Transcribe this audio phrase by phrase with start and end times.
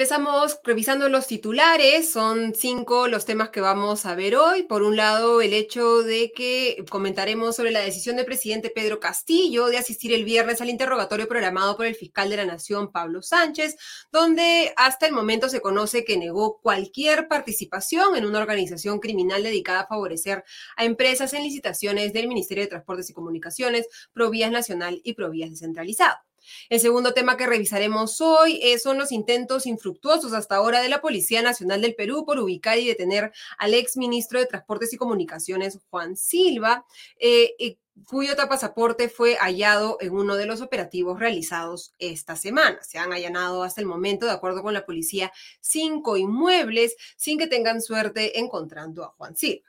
[0.00, 4.62] Empezamos revisando los titulares, son cinco los temas que vamos a ver hoy.
[4.62, 9.66] Por un lado, el hecho de que comentaremos sobre la decisión del presidente Pedro Castillo
[9.66, 13.76] de asistir el viernes al interrogatorio programado por el fiscal de la Nación, Pablo Sánchez,
[14.10, 19.80] donde hasta el momento se conoce que negó cualquier participación en una organización criminal dedicada
[19.80, 20.44] a favorecer
[20.78, 26.29] a empresas en licitaciones del Ministerio de Transportes y Comunicaciones, Provías Nacional y Provías Descentralizado.
[26.68, 31.00] El segundo tema que revisaremos hoy eh, son los intentos infructuosos hasta ahora de la
[31.00, 35.78] Policía Nacional del Perú por ubicar y detener al ex ministro de Transportes y Comunicaciones,
[35.90, 36.86] Juan Silva,
[37.18, 42.82] eh, cuyo pasaporte fue hallado en uno de los operativos realizados esta semana.
[42.82, 47.46] Se han allanado hasta el momento, de acuerdo con la policía, cinco inmuebles sin que
[47.46, 49.68] tengan suerte encontrando a Juan Silva.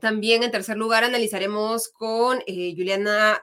[0.00, 3.40] También, en tercer lugar, analizaremos con eh, Juliana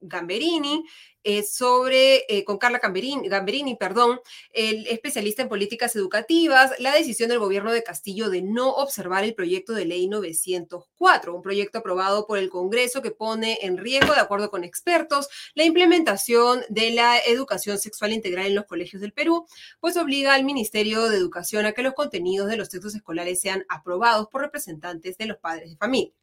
[0.00, 0.84] Gamberini
[1.24, 4.20] eh, sobre, eh, con Carla Gamberini, Gamberini, perdón,
[4.52, 9.34] el especialista en políticas educativas, la decisión del gobierno de Castillo de no observar el
[9.34, 14.20] proyecto de ley 904, un proyecto aprobado por el Congreso que pone en riesgo, de
[14.20, 19.46] acuerdo con expertos, la implementación de la educación sexual integral en los colegios del Perú,
[19.80, 23.66] pues obliga al Ministerio de Educación a que los contenidos de los textos escolares sean
[23.68, 26.17] aprobados por representantes de los padres de familia.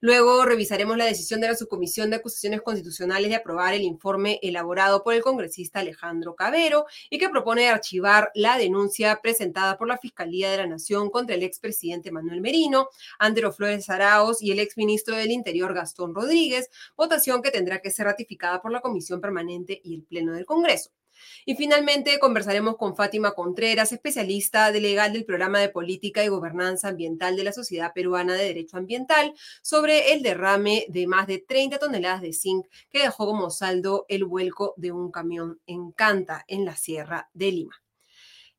[0.00, 5.02] Luego revisaremos la decisión de la Subcomisión de Acusaciones Constitucionales de aprobar el informe elaborado
[5.02, 10.50] por el congresista Alejandro Cabero y que propone archivar la denuncia presentada por la Fiscalía
[10.50, 12.88] de la Nación contra el expresidente Manuel Merino,
[13.18, 18.06] Andero Flores Araos y el exministro del Interior Gastón Rodríguez, votación que tendrá que ser
[18.06, 20.95] ratificada por la Comisión Permanente y el Pleno del Congreso.
[21.44, 27.36] Y finalmente conversaremos con Fátima Contreras, especialista legal del programa de política y gobernanza ambiental
[27.36, 32.22] de la Sociedad Peruana de Derecho Ambiental, sobre el derrame de más de 30 toneladas
[32.22, 36.76] de zinc que dejó como saldo el vuelco de un camión en Canta, en la
[36.76, 37.82] Sierra de Lima.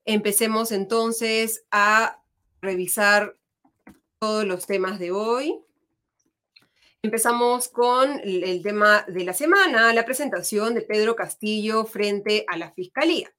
[0.06, 2.24] Empecemos entonces a
[2.62, 3.38] revisar
[4.20, 5.60] todos los temas de hoy.
[7.08, 12.74] Empezamos con el tema de la semana, la presentación de Pedro Castillo frente a la
[12.74, 13.34] Fiscalía.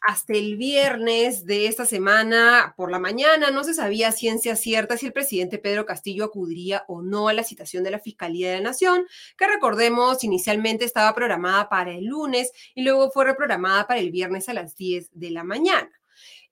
[0.00, 5.06] Hasta el viernes de esta semana por la mañana no se sabía ciencia cierta si
[5.06, 8.70] el presidente Pedro Castillo acudiría o no a la citación de la Fiscalía de la
[8.70, 9.04] Nación,
[9.36, 14.48] que recordemos inicialmente estaba programada para el lunes y luego fue reprogramada para el viernes
[14.48, 15.90] a las 10 de la mañana.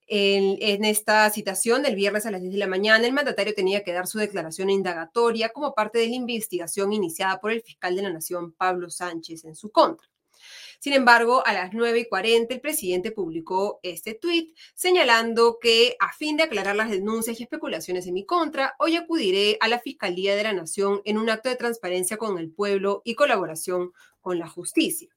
[0.09, 3.91] En, esta citación del viernes a las 10 de la mañana, el mandatario tenía que
[3.91, 8.11] dar su declaración indagatoria como parte de la investigación iniciada por el fiscal de la
[8.11, 10.07] Nación, Pablo Sánchez, en su contra.
[10.79, 16.13] Sin embargo, a las 9 y 40 el presidente publicó este tuit señalando que a
[16.13, 20.35] fin de aclarar las denuncias y especulaciones en mi contra, hoy acudiré a la Fiscalía
[20.35, 23.91] de la Nación en un acto de transparencia con el pueblo y colaboración
[24.21, 25.16] con la justicia.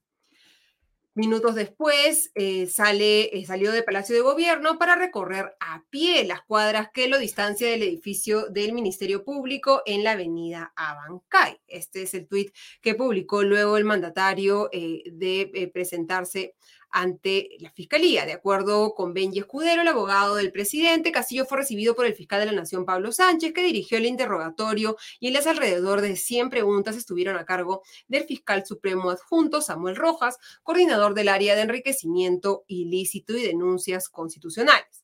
[1.21, 6.41] Minutos después eh, sale, eh, salió del Palacio de Gobierno para recorrer a pie las
[6.41, 11.59] cuadras que lo distancia del edificio del Ministerio Público en la avenida Abancay.
[11.67, 16.55] Este es el tuit que publicó luego el mandatario eh, de presentarse
[16.91, 18.25] ante la Fiscalía.
[18.25, 22.39] De acuerdo con Benji Escudero, el abogado del presidente, Castillo fue recibido por el fiscal
[22.39, 26.49] de la Nación, Pablo Sánchez, que dirigió el interrogatorio y en las alrededor de 100
[26.49, 32.63] preguntas estuvieron a cargo del fiscal supremo adjunto, Samuel Rojas, coordinador del área de enriquecimiento
[32.67, 35.00] ilícito y denuncias constitucionales.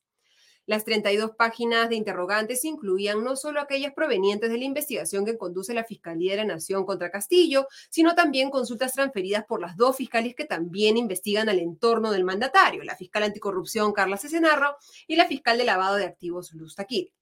[0.68, 5.72] Las 32 páginas de interrogantes incluían no solo aquellas provenientes de la investigación que conduce
[5.72, 10.34] la Fiscalía de la Nación contra Castillo, sino también consultas transferidas por las dos fiscales
[10.34, 14.76] que también investigan al entorno del mandatario, la fiscal anticorrupción Carla Cesenarro
[15.06, 17.14] y la fiscal de lavado de activos Luz Taquir.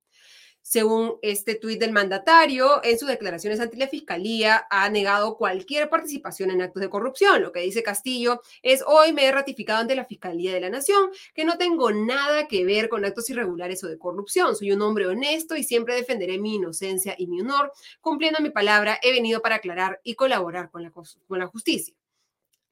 [0.69, 6.51] Según este tuit del mandatario, en sus declaraciones ante la Fiscalía ha negado cualquier participación
[6.51, 7.41] en actos de corrupción.
[7.41, 11.11] Lo que dice Castillo es, hoy me he ratificado ante la Fiscalía de la Nación
[11.35, 14.57] que no tengo nada que ver con actos irregulares o de corrupción.
[14.57, 17.71] Soy un hombre honesto y siempre defenderé mi inocencia y mi honor.
[18.01, 21.95] Cumpliendo mi palabra, he venido para aclarar y colaborar con la, con la justicia.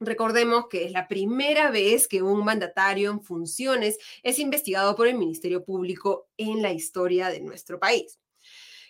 [0.00, 5.16] Recordemos que es la primera vez que un mandatario en funciones es investigado por el
[5.16, 8.18] Ministerio Público en la historia de nuestro país.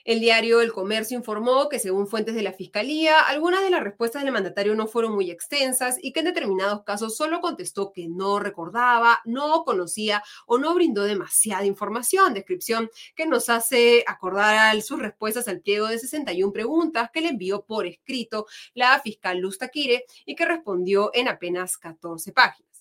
[0.05, 4.23] El diario El Comercio informó que según fuentes de la Fiscalía, algunas de las respuestas
[4.23, 8.39] del mandatario no fueron muy extensas y que en determinados casos solo contestó que no
[8.39, 15.49] recordaba, no conocía o no brindó demasiada información, descripción que nos hace acordar sus respuestas
[15.49, 20.35] al pliego de 61 preguntas que le envió por escrito la fiscal Luz Taquire y
[20.35, 22.74] que respondió en apenas 14 páginas.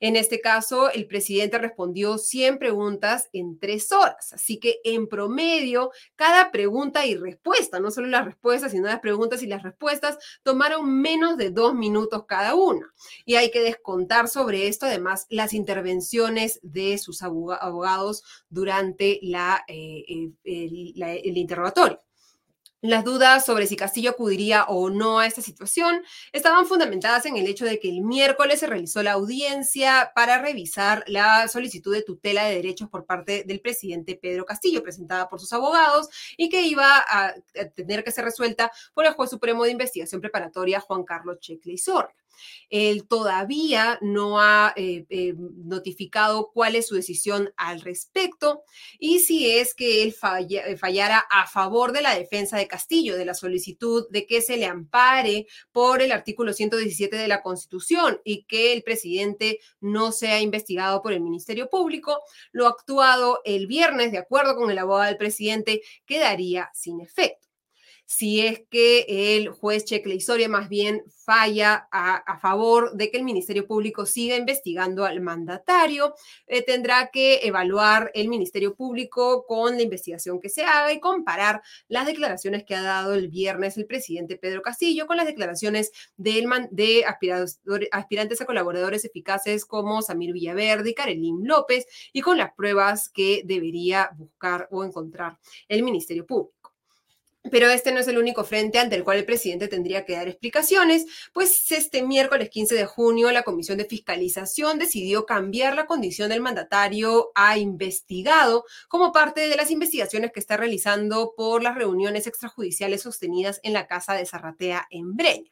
[0.00, 4.32] En este caso, el presidente respondió 100 preguntas en tres horas.
[4.32, 9.42] Así que en promedio, cada pregunta y respuesta, no solo las respuestas, sino las preguntas
[9.42, 12.92] y las respuestas, tomaron menos de dos minutos cada una.
[13.24, 20.92] Y hay que descontar sobre esto, además, las intervenciones de sus abogados durante eh, eh,
[21.24, 22.00] el interrogatorio.
[22.80, 26.00] Las dudas sobre si Castillo acudiría o no a esta situación
[26.32, 31.02] estaban fundamentadas en el hecho de que el miércoles se realizó la audiencia para revisar
[31.08, 35.52] la solicitud de tutela de derechos por parte del presidente Pedro Castillo, presentada por sus
[35.52, 37.34] abogados, y que iba a
[37.74, 41.74] tener que ser resuelta por el juez supremo de investigación preparatoria Juan Carlos Checle
[42.70, 48.62] él todavía no ha eh, eh, notificado cuál es su decisión al respecto
[48.98, 50.14] y si es que él
[50.50, 54.56] eh, fallara a favor de la defensa de Castillo, de la solicitud de que se
[54.56, 60.40] le ampare por el artículo 117 de la Constitución y que el presidente no sea
[60.40, 62.20] investigado por el Ministerio Público,
[62.52, 67.47] lo actuado el viernes, de acuerdo con el abogado del presidente, quedaría sin efecto
[68.08, 69.04] si es que
[69.36, 74.36] el juez Checle Historia más bien falla a, favor de que el Ministerio Público siga
[74.36, 76.14] investigando al mandatario,
[76.46, 81.60] eh, tendrá que evaluar el Ministerio Público con la investigación que se haga y comparar
[81.88, 87.04] las declaraciones que ha dado el viernes el presidente Pedro Castillo con las declaraciones de
[87.92, 93.42] aspirantes a colaboradores eficaces como Samir Villaverde y Karelín López y con las pruebas que
[93.44, 95.38] debería buscar o encontrar
[95.68, 96.57] el Ministerio Público.
[97.50, 100.28] Pero este no es el único frente ante el cual el presidente tendría que dar
[100.28, 106.30] explicaciones, pues este miércoles 15 de junio la Comisión de Fiscalización decidió cambiar la condición
[106.30, 112.26] del mandatario a investigado como parte de las investigaciones que está realizando por las reuniones
[112.26, 115.50] extrajudiciales sostenidas en la Casa de Zarratea en Breña.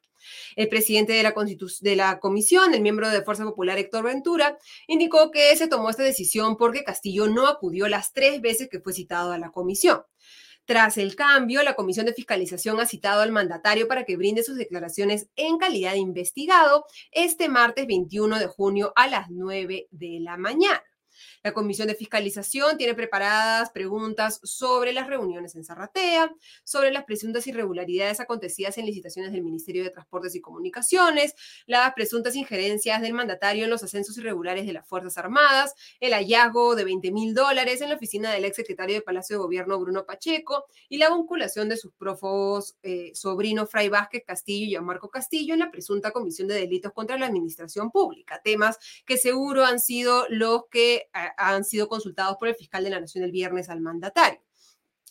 [0.56, 1.34] El presidente de la,
[1.80, 6.02] de la, comisión, el miembro de Fuerza Popular Héctor Ventura, indicó que se tomó esta
[6.02, 10.02] decisión porque Castillo no acudió las tres veces que fue citado a la comisión.
[10.66, 14.56] Tras el cambio, la Comisión de Fiscalización ha citado al mandatario para que brinde sus
[14.56, 20.36] declaraciones en calidad de investigado este martes 21 de junio a las 9 de la
[20.36, 20.82] mañana.
[21.46, 26.34] La Comisión de Fiscalización tiene preparadas preguntas sobre las reuniones en Zarratea,
[26.64, 32.34] sobre las presuntas irregularidades acontecidas en licitaciones del Ministerio de Transportes y Comunicaciones, las presuntas
[32.34, 37.12] injerencias del mandatario en los ascensos irregulares de las Fuerzas Armadas, el hallazgo de 20
[37.12, 41.14] mil dólares en la oficina del exsecretario de Palacio de Gobierno Bruno Pacheco y la
[41.14, 46.10] vinculación de sus prófugos eh, sobrino Fray Vázquez Castillo y Gianmarco Castillo en la presunta
[46.10, 51.64] comisión de delitos contra la administración pública, temas que seguro han sido los que han
[51.64, 54.40] sido consultados por el fiscal de la Nación el viernes al mandatario.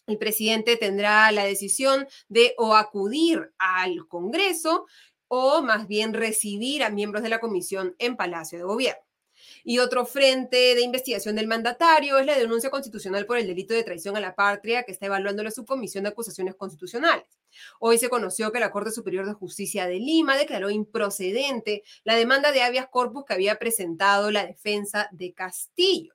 [0.08, 4.86] El presidente tendrá la decisión de o acudir al Congreso
[5.28, 9.02] o más bien recibir a miembros de la comisión en Palacio de Gobierno.
[9.64, 13.84] Y otro frente de investigación del mandatario es la denuncia constitucional por el delito de
[13.84, 17.26] traición a la patria que está evaluando la subcomisión de acusaciones constitucionales.
[17.80, 22.52] Hoy se conoció que la Corte Superior de Justicia de Lima declaró improcedente la demanda
[22.52, 26.15] de habeas corpus que había presentado la defensa de Castillo.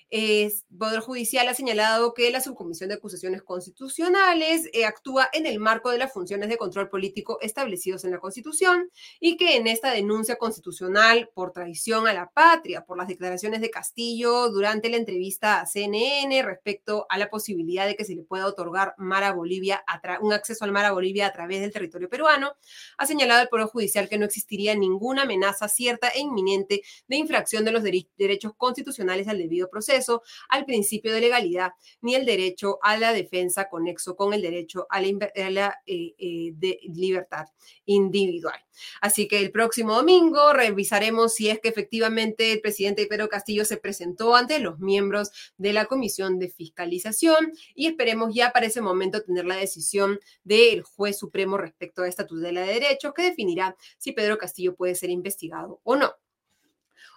[0.11, 5.57] El Poder Judicial ha señalado que la Subcomisión de Acusaciones Constitucionales eh, actúa en el
[5.57, 8.91] marco de las funciones de control político establecidos en la Constitución
[9.21, 13.69] y que en esta denuncia constitucional por traición a la patria, por las declaraciones de
[13.69, 18.47] Castillo durante la entrevista a CNN respecto a la posibilidad de que se le pueda
[18.47, 19.81] otorgar mar a Bolivia,
[20.19, 22.51] un acceso al mar a Bolivia a través del territorio peruano,
[22.97, 27.63] ha señalado el Poder Judicial que no existiría ninguna amenaza cierta e inminente de infracción
[27.63, 30.00] de los derechos constitucionales al debido proceso
[30.49, 35.01] al principio de legalidad ni el derecho a la defensa conexo con el derecho a
[35.01, 37.47] la, eh, eh, libertad
[37.85, 38.59] individual.
[39.01, 43.77] Así que el próximo domingo revisaremos si es que efectivamente el presidente Pedro Castillo se
[43.77, 49.23] presentó ante los miembros de la Comisión de Fiscalización y esperemos ya para ese momento
[49.23, 54.11] tener la decisión del juez supremo respecto a esta tutela de derechos que definirá si
[54.11, 56.15] Pedro Castillo puede ser investigado o no.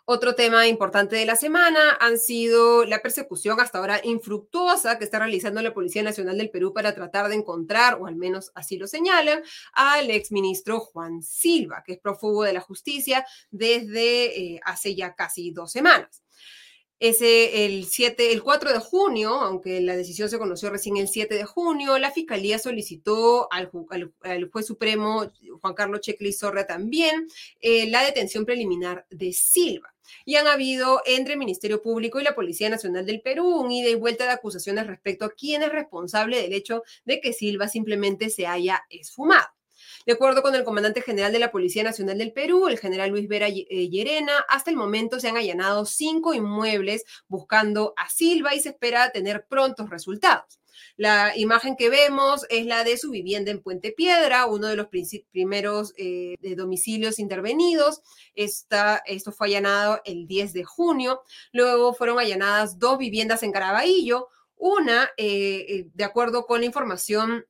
[0.07, 5.19] Otro tema importante de la semana han sido la persecución hasta ahora infructuosa que está
[5.19, 8.87] realizando la Policía Nacional del Perú para tratar de encontrar, o al menos así lo
[8.87, 9.43] señalan,
[9.73, 15.53] al exministro Juan Silva, que es prófugo de la justicia desde eh, hace ya casi
[15.53, 16.24] dos semanas.
[17.07, 21.35] Ese, el, 7, el 4 de junio, aunque la decisión se conoció recién el 7
[21.35, 23.71] de junio, la Fiscalía solicitó al,
[24.51, 25.31] juez supremo
[25.61, 27.29] Juan Carlos Checli Sorra también
[27.61, 29.95] eh, la detención preliminar de Silva.
[30.25, 33.91] Y han habido entre el Ministerio Público y la Policía Nacional del Perú un ida
[33.91, 38.31] y vuelta de acusaciones respecto a quién es responsable del hecho de que Silva simplemente
[38.31, 39.49] se haya esfumado.
[40.07, 43.27] De acuerdo con el comandante general de la Policía Nacional del Perú, el general Luis
[43.27, 48.61] Vera eh, Llerena, hasta el momento se han allanado cinco inmuebles buscando a Silva y
[48.61, 50.61] se espera tener prontos resultados.
[50.97, 54.89] La imagen que vemos es la de su vivienda en Puente Piedra, uno de los
[55.31, 58.03] primeros eh, domicilios intervenidos.
[58.35, 61.23] Esta, esto fue allanado el 10 de junio.
[61.53, 64.29] Luego fueron allanadas dos viviendas en Caraballo.
[64.57, 67.45] Una, eh, de acuerdo con la información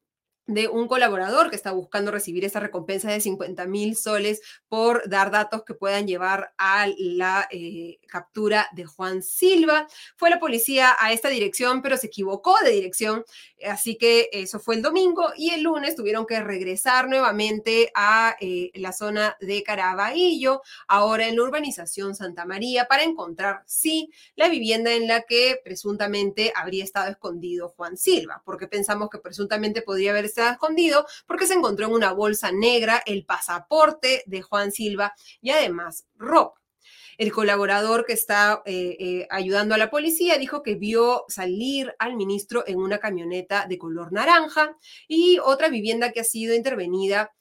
[0.46, 5.30] de un colaborador que está buscando recibir esa recompensa de 50 mil soles por dar
[5.30, 9.86] datos que puedan llevar a la eh, captura de Juan Silva.
[10.16, 13.24] Fue la policía a esta dirección, pero se equivocó de dirección,
[13.66, 18.70] así que eso fue el domingo y el lunes tuvieron que regresar nuevamente a eh,
[18.74, 24.92] la zona de Caraballo, ahora en la urbanización Santa María, para encontrar, sí, la vivienda
[24.92, 30.33] en la que presuntamente habría estado escondido Juan Silva, porque pensamos que presuntamente podría haber
[30.34, 35.50] estado escondido porque se encontró en una bolsa negra el pasaporte de Juan Silva y
[35.50, 36.60] además ropa.
[37.16, 42.16] El colaborador que está eh, eh, ayudando a la policía dijo que vio salir al
[42.16, 44.76] ministro en una camioneta de color naranja
[45.06, 47.32] y otra vivienda que ha sido intervenida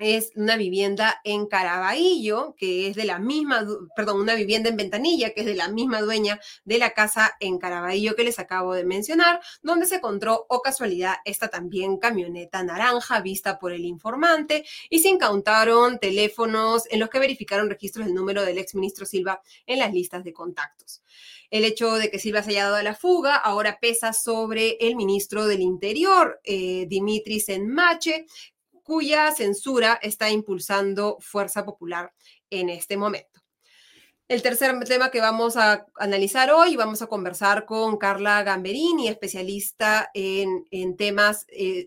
[0.00, 5.30] es una vivienda en Caraballo, que es de la misma, perdón, una vivienda en Ventanilla,
[5.34, 8.84] que es de la misma dueña de la casa en Caraballo que les acabo de
[8.84, 15.00] mencionar, donde se encontró, o casualidad, esta también camioneta naranja vista por el informante y
[15.00, 19.92] se incautaron teléfonos en los que verificaron registros del número del exministro Silva en las
[19.92, 21.02] listas de contactos.
[21.50, 24.96] El hecho de que Silva se haya dado a la fuga ahora pesa sobre el
[24.96, 28.26] ministro del Interior, eh, Dimitris Enmache,
[28.90, 32.12] cuya censura está impulsando Fuerza Popular
[32.50, 33.40] en este momento.
[34.26, 40.10] El tercer tema que vamos a analizar hoy, vamos a conversar con Carla Gamberini, especialista
[40.12, 41.86] en, temas eh,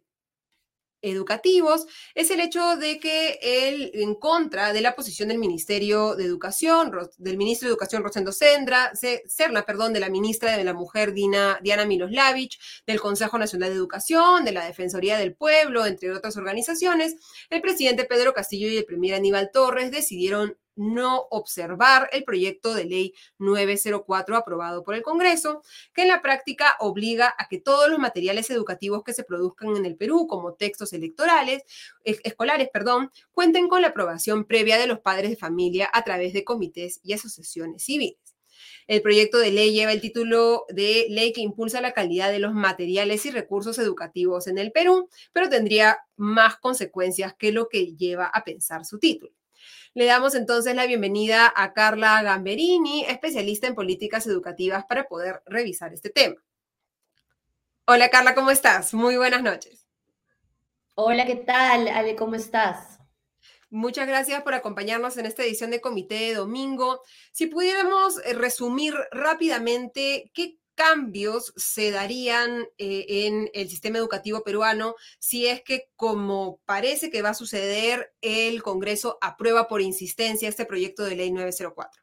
[1.03, 6.23] educativos es el hecho de que él, en contra de la posición del Ministerio de
[6.23, 8.91] Educación, del ministro de Educación Rosendo Sendra,
[9.27, 13.75] Serna, perdón, de la ministra de la Mujer Dina, Diana Miloslavich, del Consejo Nacional de
[13.75, 17.15] Educación, de la Defensoría del Pueblo, entre otras organizaciones,
[17.49, 22.85] el presidente Pedro Castillo y el premier Aníbal Torres decidieron no observar el proyecto de
[22.85, 25.61] ley 904 aprobado por el Congreso,
[25.93, 29.85] que en la práctica obliga a que todos los materiales educativos que se produzcan en
[29.85, 31.63] el Perú, como textos electorales,
[32.03, 36.43] escolares, perdón, cuenten con la aprobación previa de los padres de familia a través de
[36.43, 38.17] comités y asociaciones civiles.
[38.87, 42.53] El proyecto de ley lleva el título de ley que impulsa la calidad de los
[42.53, 48.25] materiales y recursos educativos en el Perú, pero tendría más consecuencias que lo que lleva
[48.25, 49.31] a pensar su título.
[49.95, 55.93] Le damos entonces la bienvenida a Carla Gamberini, especialista en políticas educativas, para poder revisar
[55.93, 56.35] este tema.
[57.85, 58.95] Hola Carla, ¿cómo estás?
[58.95, 59.87] Muy buenas noches.
[60.95, 61.87] Hola, ¿qué tal?
[61.87, 62.99] Ale, ¿cómo estás?
[63.69, 67.01] Muchas gracias por acompañarnos en esta edición de Comité de Domingo.
[67.31, 74.95] Si pudiéramos eh, resumir rápidamente qué cambios se darían eh, en el sistema educativo peruano
[75.19, 80.65] si es que, como parece que va a suceder, el Congreso aprueba por insistencia este
[80.65, 82.01] proyecto de ley 904?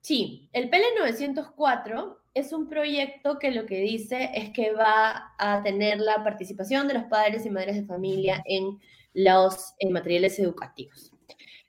[0.00, 5.62] Sí, el PL 904 es un proyecto que lo que dice es que va a
[5.62, 8.80] tener la participación de los padres y madres de familia en
[9.14, 11.12] los materiales educativos.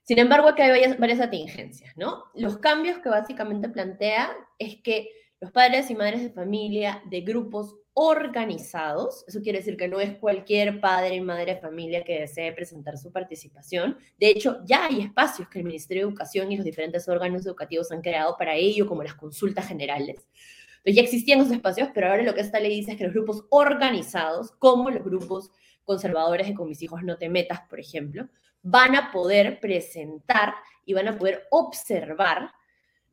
[0.04, 2.26] Sin embargo, aquí hay varias, varias atingencias, ¿no?
[2.34, 5.10] Los cambios que básicamente plantea es que
[5.44, 10.18] los padres y madres de familia de grupos organizados, eso quiere decir que no es
[10.18, 13.98] cualquier padre y madre de familia que desee presentar su participación.
[14.18, 17.92] De hecho, ya hay espacios que el Ministerio de Educación y los diferentes órganos educativos
[17.92, 20.26] han creado para ello, como las consultas generales.
[20.78, 23.14] Entonces, ya existían esos espacios, pero ahora lo que esta ley dice es que los
[23.14, 25.52] grupos organizados, como los grupos
[25.84, 28.30] conservadores de con mis hijos no te metas, por ejemplo,
[28.62, 30.54] van a poder presentar
[30.86, 32.54] y van a poder observar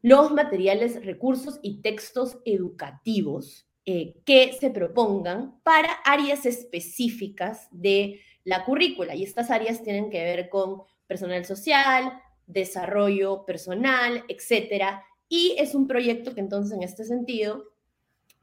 [0.03, 8.65] los materiales, recursos y textos educativos eh, que se propongan para áreas específicas de la
[8.65, 9.15] currícula.
[9.15, 15.01] Y estas áreas tienen que ver con personal social, desarrollo personal, etc.
[15.29, 17.65] Y es un proyecto que entonces en este sentido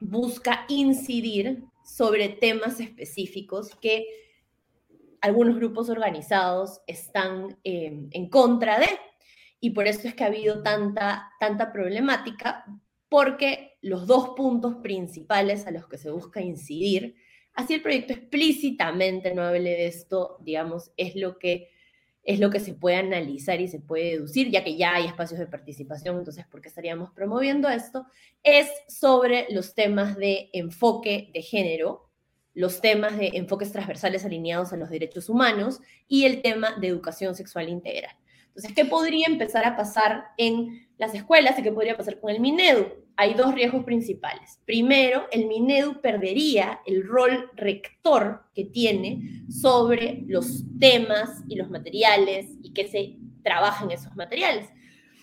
[0.00, 4.06] busca incidir sobre temas específicos que
[5.20, 8.88] algunos grupos organizados están eh, en contra de
[9.60, 12.64] y por eso es que ha habido tanta, tanta problemática,
[13.08, 17.16] porque los dos puntos principales a los que se busca incidir,
[17.54, 21.70] así el proyecto explícitamente no hable de esto, digamos, es lo que
[22.28, 25.40] es lo que se puede analizar y se puede deducir, ya que ya hay espacios
[25.40, 28.04] de participación, entonces, ¿por qué estaríamos promoviendo esto?
[28.42, 32.10] Es sobre los temas de enfoque de género,
[32.52, 37.34] los temas de enfoques transversales alineados a los derechos humanos y el tema de educación
[37.34, 38.14] sexual integral.
[38.58, 42.40] Entonces, ¿qué podría empezar a pasar en las escuelas y qué podría pasar con el
[42.40, 42.86] Minedu?
[43.20, 44.60] hay dos riesgos principales.
[44.64, 52.46] Primero, el Minedu perdería el rol rector que tiene sobre los temas y los materiales
[52.62, 54.68] y que se trabaja en esos materiales.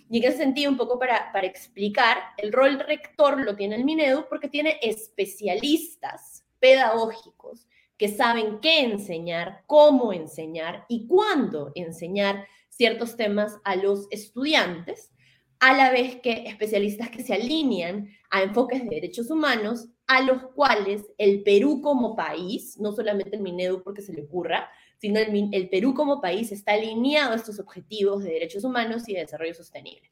[0.09, 4.25] Y en ese sentido, un poco para explicar, el rol rector lo tiene el Minedu
[4.27, 7.65] porque tiene especialistas pedagógicos
[7.97, 15.11] que saben qué enseñar, cómo enseñar y cuándo enseñar ciertos temas a los estudiantes
[15.59, 20.43] a la vez que especialistas que se alinean a enfoques de derechos humanos, a los
[20.53, 25.69] cuales el Perú como país, no solamente el Minedu porque se le ocurra, sino el,
[25.69, 30.09] Perú como país está alineado a estos objetivos de derechos humanos y de desarrollo sostenible.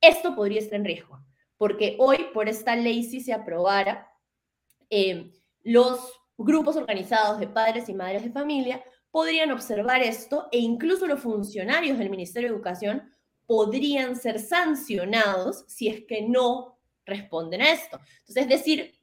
[0.00, 1.20] Esto podría estar en riesgo,
[1.56, 4.10] porque hoy por esta ley si se aprobara,
[4.90, 5.32] eh,
[5.62, 6.00] los
[6.36, 8.84] grupos organizados de padres y madres de familia
[9.16, 13.10] podrían observar esto e incluso los funcionarios del Ministerio de Educación
[13.46, 17.98] podrían ser sancionados si es que no responden a esto.
[18.18, 19.00] Entonces, es decir,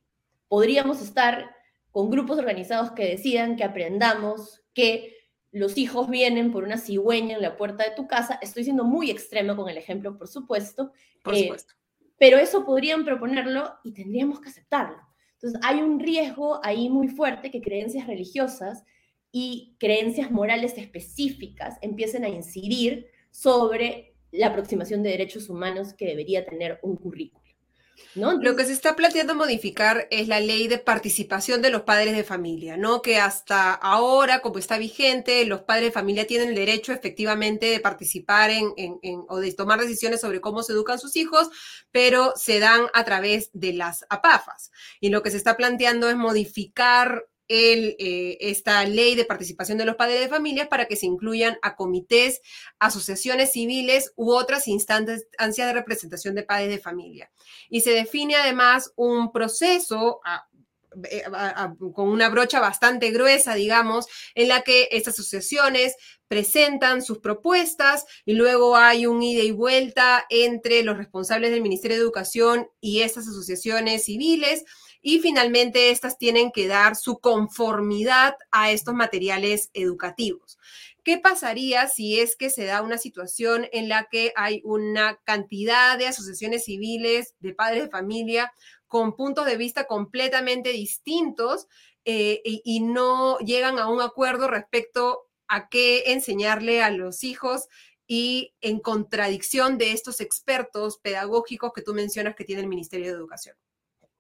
[0.48, 1.56] podríamos estar
[1.90, 5.18] con grupos organizados que decidan que aprendamos que
[5.52, 8.38] los hijos vienen por una cigüeña en la puerta de tu casa.
[8.40, 10.92] Estoy siendo muy extremo con el ejemplo, por supuesto.
[11.24, 11.74] Por eh, supuesto.
[12.20, 15.02] pero eso podrían proponerlo y tendríamos que aceptarlo.
[15.38, 18.84] Entonces, hay un riesgo ahí muy fuerte que creencias religiosas
[19.36, 26.46] y creencias morales específicas empiecen a incidir sobre la aproximación de derechos humanos que debería
[26.46, 27.44] tener un currículo.
[28.16, 28.34] ¿No?
[28.34, 32.24] Lo que se está planteando modificar es la ley de participación de los padres de
[32.24, 33.02] familia, ¿no?
[33.02, 37.80] Que hasta ahora, como está vigente, los padres de familia tienen el derecho efectivamente de
[37.80, 41.50] participar en, en, o de tomar decisiones sobre cómo se educan sus hijos,
[41.92, 44.72] pero se dan a través de las APAFAS.
[45.00, 49.86] Y lo que se está planteando es modificar el, eh, esta ley de participación de
[49.86, 52.42] los padres de familias para que se incluyan a comités,
[52.80, 57.32] asociaciones civiles u otras instancias de representación de padres de familia.
[57.70, 60.22] Y se define además un proceso
[61.10, 61.24] eh,
[61.94, 65.96] con una brocha bastante gruesa, digamos, en la que estas asociaciones
[66.28, 71.98] presentan sus propuestas y luego hay un ida y vuelta entre los responsables del Ministerio
[71.98, 74.66] de Educación y estas asociaciones civiles
[75.04, 80.58] y finalmente estas tienen que dar su conformidad a estos materiales educativos.
[81.04, 85.98] ¿Qué pasaría si es que se da una situación en la que hay una cantidad
[85.98, 88.54] de asociaciones civiles, de padres de familia,
[88.88, 91.68] con puntos de vista completamente distintos
[92.06, 97.68] eh, y, no llegan a un acuerdo respecto a qué enseñarle a los hijos
[98.08, 103.14] y en contradicción de estos expertos pedagógicos que tú mencionas que tiene el Ministerio de
[103.14, 103.56] Educación?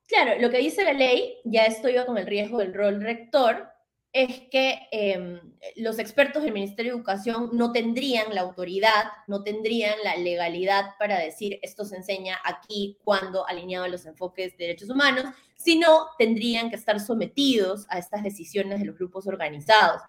[0.08, 3.74] Claro, lo que dice la ley, ya esto iba con el riesgo del rol rector,
[4.14, 5.40] es que em,
[5.76, 11.18] los expertos del Ministerio de Educación no tendrían la autoridad, no tendrían la legalidad para
[11.18, 16.70] decir esto se enseña aquí cuando alineado a los enfoques de derechos humanos, sino tendrían
[16.70, 20.02] que estar sometidos a estas decisiones de los grupos organizados.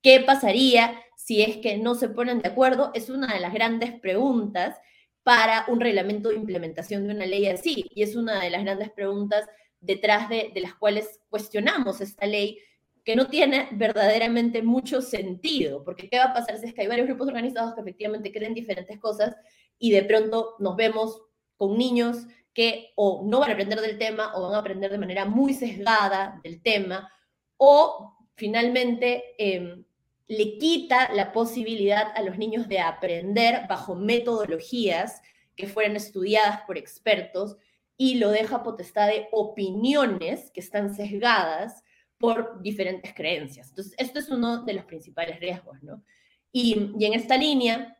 [0.00, 2.90] ¿Qué pasaría si es que no se ponen de acuerdo?
[2.94, 4.78] Es una de las grandes preguntas
[5.22, 7.86] para un reglamento de implementación de una ley así.
[7.94, 9.46] Y es una de las grandes preguntas
[9.80, 12.58] detrás de, las cuales cuestionamos esta ley,
[13.04, 16.86] que no tiene verdaderamente mucho sentido, porque ¿qué va a pasar si es que hay
[16.86, 19.34] varios grupos organizados que efectivamente creen diferentes cosas
[19.78, 21.22] y de pronto nos vemos
[21.56, 24.98] con niños que o no van a aprender del tema o van a aprender de
[24.98, 27.10] manera muy sesgada del tema,
[27.56, 29.84] o finalmente em,
[30.30, 35.22] le quita la posibilidad a los niños de aprender bajo metodologías
[35.56, 37.56] que fueran estudiadas por expertos
[37.96, 41.82] y lo deja potestad de opiniones que están sesgadas
[42.16, 43.70] por diferentes creencias.
[43.70, 46.04] Entonces, esto es uno de los principales riesgos, ¿no?
[46.52, 47.98] Y, y en esta línea,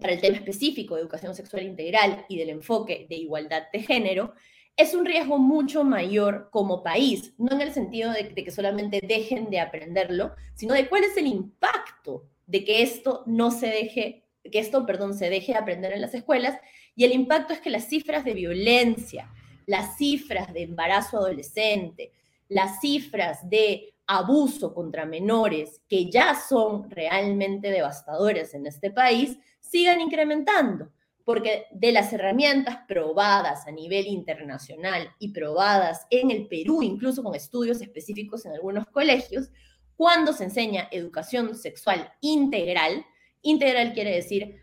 [0.00, 4.34] para el tema específico de educación sexual integral y del enfoque de igualdad de género,
[4.78, 9.50] es un riesgo mucho mayor como país, no en el sentido de, que solamente dejen
[9.50, 14.60] de aprenderlo, sino de cuál es el impacto de que esto no se deje, que
[14.60, 16.56] esto, perdón, se deje de aprender en las escuelas,
[16.94, 19.32] y el impacto es que las cifras de violencia,
[19.66, 22.12] las cifras de embarazo adolescente,
[22.48, 30.00] las cifras de abuso contra menores, que ya son realmente devastadoras en este país, sigan
[30.00, 30.92] incrementando
[31.28, 37.34] porque de las herramientas probadas a nivel internacional y probadas en el Perú, incluso con
[37.34, 39.50] estudios específicos en algunos colegios,
[39.94, 43.04] cuando se enseña educación sexual integral,
[43.42, 44.56] integral quiere decir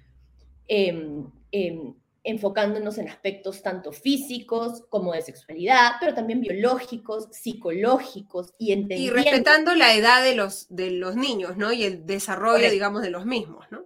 [0.67, 8.71] em, em, enfocándonos en aspectos tanto físicos como de sexualidad, pero también biológicos, psicológicos y
[8.71, 9.19] entendiendo...
[9.19, 11.71] Y respetando la edad de los, de los niños, ¿no?
[11.71, 13.86] Y el desarrollo, digamos, de los mismos, ¿no?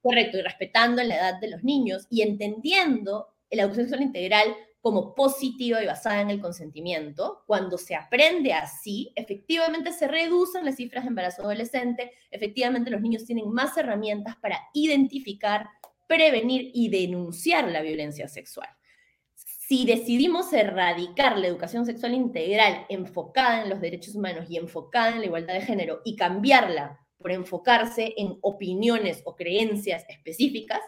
[0.00, 5.14] Correcto, y respetando la edad de los niños y entendiendo la educación sexual integral como
[5.14, 11.04] positiva y basada en el consentimiento, cuando se aprende así, efectivamente se reducen las cifras
[11.04, 15.68] de embarazo adolescente, efectivamente los niños tienen más herramientas para identificar,
[16.06, 18.68] prevenir y denunciar la violencia sexual.
[19.34, 25.20] Si decidimos erradicar la educación sexual integral enfocada en los derechos humanos y enfocada en
[25.20, 30.80] la igualdad de género y cambiarla por enfocarse en opiniones o creencias específicas,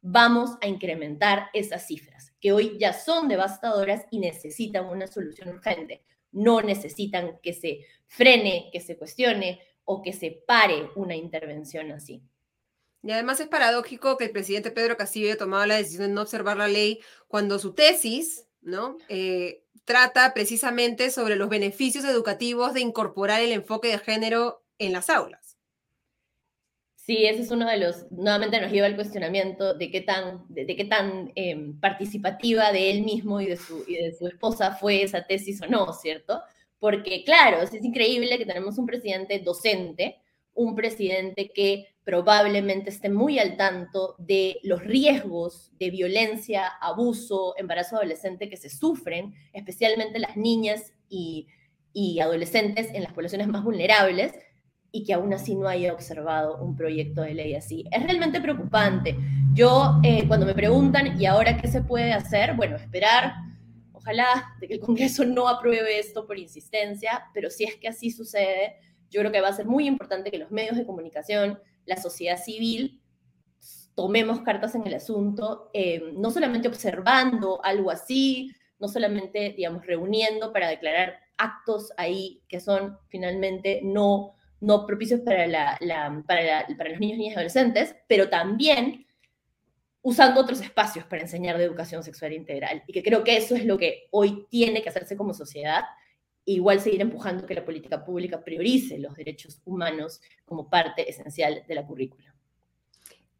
[0.00, 6.04] vamos a incrementar esas cifras, que hoy ya son devastadoras y necesitan una solución urgente.
[6.30, 12.22] No necesitan que se frene, que se cuestione o que se pare una intervención así.
[13.02, 16.22] Y además es paradójico que el presidente Pedro Castillo haya tomado la decisión de no
[16.22, 18.98] observar la ley cuando su tesis, ¿no?
[19.08, 25.08] Eh, trata precisamente sobre los beneficios educativos de incorporar el enfoque de género en las
[25.08, 25.47] aulas.
[27.08, 30.66] Sí, ese es uno de los, nuevamente nos lleva al cuestionamiento de qué tan, de,
[30.66, 35.02] qué tan em, participativa de él mismo y de, su, y de su esposa fue
[35.02, 36.42] esa tesis o no, ¿cierto?
[36.78, 40.18] Porque claro, es increíble que tenemos un presidente docente,
[40.52, 47.96] un presidente que probablemente esté muy al tanto de los riesgos de violencia, abuso, embarazo
[47.96, 51.48] adolescente que se sufren, especialmente las niñas y,
[51.94, 54.34] y adolescentes en las poblaciones más vulnerables,
[54.90, 57.84] y que aún así no haya observado un proyecto de ley así.
[57.90, 59.16] Es realmente preocupante.
[59.52, 62.54] Yo, eh, cuando me preguntan, ¿y ahora qué se puede hacer?
[62.54, 63.34] Bueno, esperar,
[63.92, 68.10] ojalá, de que el Congreso no apruebe esto por insistencia, pero si es que así
[68.10, 68.76] sucede,
[69.10, 72.38] yo creo que va a ser muy importante que los medios de comunicación, la sociedad
[72.38, 73.02] civil,
[73.94, 80.52] tomemos cartas en el asunto, eh, no solamente observando algo así, no solamente, digamos, reuniendo
[80.52, 85.78] para declarar actos ahí que son finalmente no no propicios para, la,
[86.26, 89.06] para, los niños, niñas y adolescentes, pero también
[90.02, 92.82] usando otros espacios para enseñar de educación sexual integral.
[92.86, 95.84] Y que creo que eso es lo que hoy tiene que hacerse como sociedad.
[96.44, 101.74] igual seguir empujando que la política pública priorice los derechos humanos como parte esencial de
[101.74, 102.34] la currícula.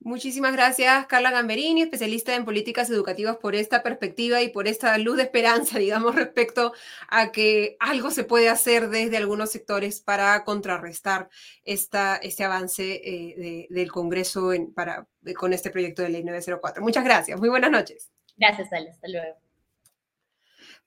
[0.08, 5.18] Muchísimas gracias, Carla Gamberini, especialista en políticas educativas, por esta perspectiva y por esta luz
[5.18, 6.72] de esperanza, digamos, respecto
[7.08, 11.28] a que algo se puede hacer desde algunos sectores para contrarrestar
[11.62, 16.82] esta, este avance eh, del Congreso para, con este proyecto de ley 904.
[16.82, 17.38] Muchas gracias.
[17.38, 18.10] Muy buenas noches.
[18.38, 18.88] Gracias, Ale.
[18.88, 19.47] Hasta luego.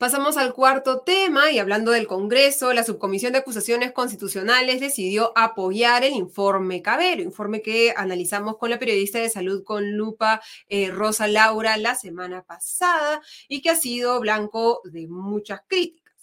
[0.02, 6.04] Pasamos al cuarto tema y hablando del Congreso, la Subcomisión de Acusaciones Constitucionales decidió apoyar
[6.04, 11.28] el informe Cabero, informe que analizamos con la periodista de salud con lupa eh, Rosa
[11.28, 16.16] Laura la semana pasada y que ha sido blanco de muchas críticas.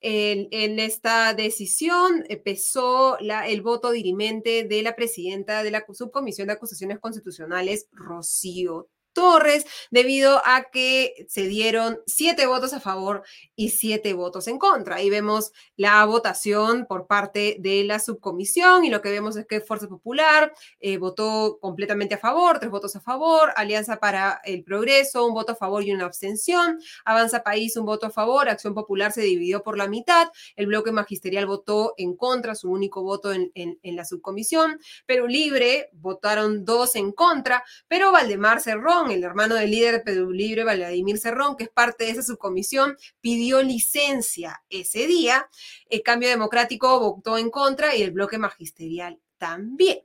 [0.00, 6.98] En, esta decisión pesó el voto dirimente de la presidenta de la Subcomisión de Acusaciones
[6.98, 13.22] Constitucionales, Rocío Torres, debido a que se dieron siete votos a favor
[13.56, 14.96] y siete votos en contra.
[14.96, 19.60] Ahí vemos la votación por parte de la subcomisión y lo que vemos es que
[19.60, 25.26] Fuerza Popular eh, votó completamente a favor, tres votos a favor, Alianza para el Progreso,
[25.26, 29.12] un voto a favor y una abstención, Avanza País, un voto a favor, Acción Popular
[29.12, 33.50] se dividió por la mitad, el bloque magisterial votó en contra, su único voto en,
[33.82, 39.94] la subcomisión, Perú Libre votaron dos en contra, pero Valdemar Cerrón el hermano del líder
[39.94, 45.48] de Perú Libre, Vladimir Cerrón, que es parte de esa subcomisión, pidió licencia ese día.
[45.88, 50.00] El Cambio Democrático votó en contra y el bloque magisterial también.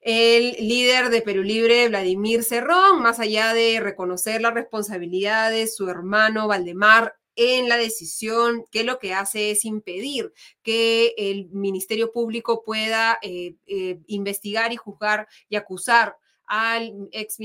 [0.00, 5.88] El líder de Perú Libre, Vladimir Cerrón, más allá de reconocer la responsabilidad de su
[5.88, 12.64] hermano Valdemar en la decisión, que lo que hace es impedir que el Ministerio Público
[12.64, 16.16] pueda eh, eh, investigar y juzgar y acusar
[16.48, 17.38] al ex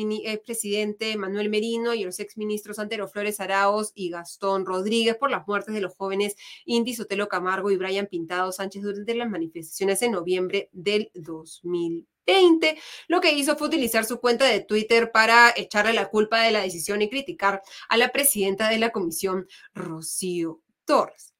[0.45, 5.45] presidente Manuel Merino y a los exministros Antero Flores Araos y Gastón Rodríguez por las
[5.47, 6.35] muertes de los jóvenes
[6.65, 12.77] Indy Sotelo Camargo y Brian Pintado Sánchez durante las manifestaciones en noviembre del 2020.
[13.07, 16.61] Lo que hizo fue utilizar su cuenta de Twitter para echarle la culpa de la
[16.61, 21.32] decisión y criticar a la presidenta de la comisión, Rocío Torres.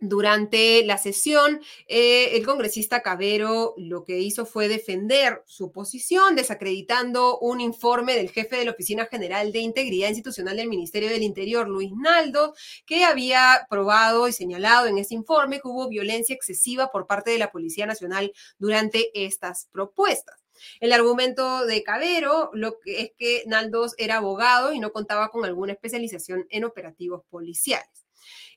[0.00, 7.36] Durante la sesión, eh, el congresista Cabero lo que hizo fue defender su posición, desacreditando
[7.40, 11.66] un informe del jefe de la Oficina General de Integridad Institucional del Ministerio del Interior,
[11.66, 12.54] Luis Naldo,
[12.86, 17.38] que había probado y señalado en ese informe que hubo violencia excesiva por parte de
[17.38, 20.36] la Policía Nacional durante estas propuestas.
[20.78, 25.44] El argumento de Cabero lo que es que Naldos era abogado y no contaba con
[25.44, 28.07] alguna especialización en operativos policiales.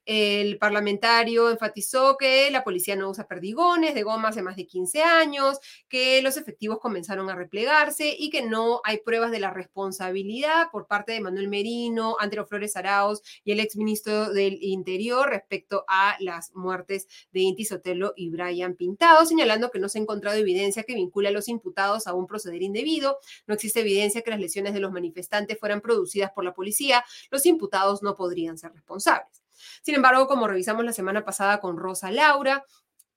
[0.06, 5.04] El parlamentario enfatizó que la policía no usa perdigones de goma hace más de 15
[5.04, 10.70] años, que los efectivos comenzaron a replegarse y que no hay pruebas de la responsabilidad
[10.72, 16.16] por parte de Manuel Merino, Antero Flores Arauz y el exministro del Interior respecto a
[16.20, 20.84] las muertes de Inti Sotelo y Brian Pintado, señalando que no se ha encontrado evidencia
[20.84, 24.74] que vincule a los imputados a un proceder indebido, no existe evidencia que las lesiones
[24.74, 29.41] de los manifestantes fueran producidas por la policía, los imputados no podrían ser responsables.
[29.82, 32.64] Sin embargo, como revisamos la semana pasada con Rosa Laura,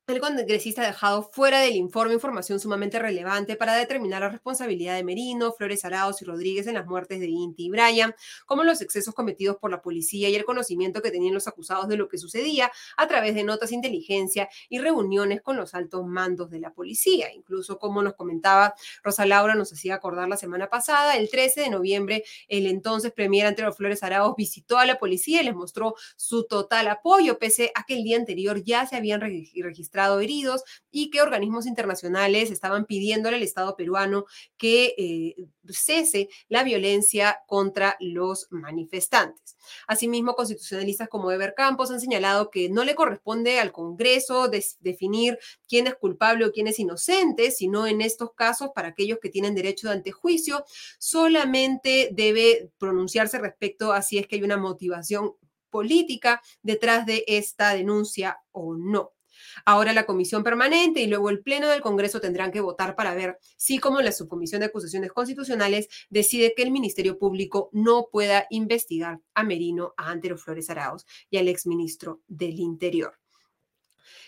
[0.07, 5.03] el congresista ha dejado fuera del informe información sumamente relevante para determinar la responsabilidad de
[5.03, 8.15] Merino, Flores Arauz y Rodríguez en las muertes de Inti y Brian,
[8.45, 11.97] como los excesos cometidos por la policía y el conocimiento que tenían los acusados de
[11.97, 16.51] lo que sucedía a través de notas de inteligencia y reuniones con los altos mandos
[16.51, 17.33] de la policía.
[17.33, 21.71] Incluso, como nos comentaba Rosa Laura, nos hacía acordar la semana pasada, el 13 de
[21.71, 26.45] noviembre, el entonces premier Antero Flores Arauz visitó a la policía y les mostró su
[26.45, 31.23] total apoyo, pese a que el día anterior ya se habían registrado heridos y que
[31.23, 34.27] organismos internacionales estaban pidiéndole al Estado peruano
[34.57, 35.35] que eh,
[35.69, 39.57] cese la violencia contra los manifestantes.
[39.87, 44.49] Asimismo, constitucionalistas como Ever Campos han señalado que no le corresponde al Congreso
[44.81, 49.31] definir quién es culpable o quién es inocente, sino en estos casos, para aquellos que
[49.31, 50.65] tienen derecho de antejuicio,
[50.99, 55.35] solamente debe pronunciarse respecto a si es que hay una motivación
[55.71, 59.13] política detrás de esta denuncia o no.
[59.65, 63.39] Ahora la comisión permanente y luego el Pleno del Congreso tendrán que votar para ver
[63.57, 69.21] si, como la Subcomisión de Acusaciones Constitucionales, decide que el Ministerio Público no pueda investigar
[69.35, 73.19] a Merino, a Antero Flores Arauz y al exministro del Interior.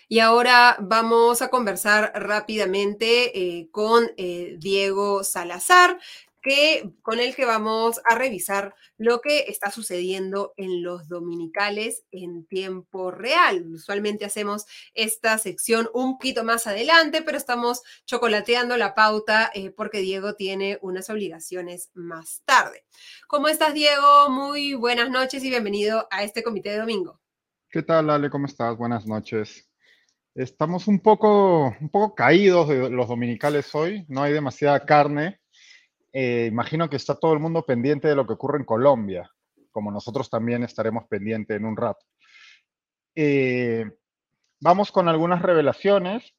[0.09, 5.99] Y ahora vamos a conversar rápidamente eh, con eh, Diego Salazar,
[7.01, 13.11] con el que vamos a revisar lo que está sucediendo en los dominicales en tiempo
[13.11, 13.65] real.
[13.73, 19.99] Usualmente hacemos esta sección un poquito más adelante, pero estamos chocolateando la pauta eh, porque
[19.99, 22.85] Diego tiene unas obligaciones más tarde.
[23.27, 24.29] ¿Cómo estás, Diego?
[24.29, 27.19] Muy buenas noches y bienvenido a este comité de domingo.
[27.69, 28.29] ¿Qué tal, Ale?
[28.29, 28.77] ¿Cómo estás?
[28.77, 29.69] Buenas noches.
[30.33, 35.41] Estamos un poco, un poco caídos de los dominicales hoy, no hay demasiada carne,
[36.19, 39.29] eh, imagino que está todo el mundo pendiente de lo que ocurre en Colombia,
[39.69, 42.03] como nosotros también estaremos pendientes en un rato.
[43.13, 43.85] Eh,
[44.59, 46.33] vamos con algunas revelaciones.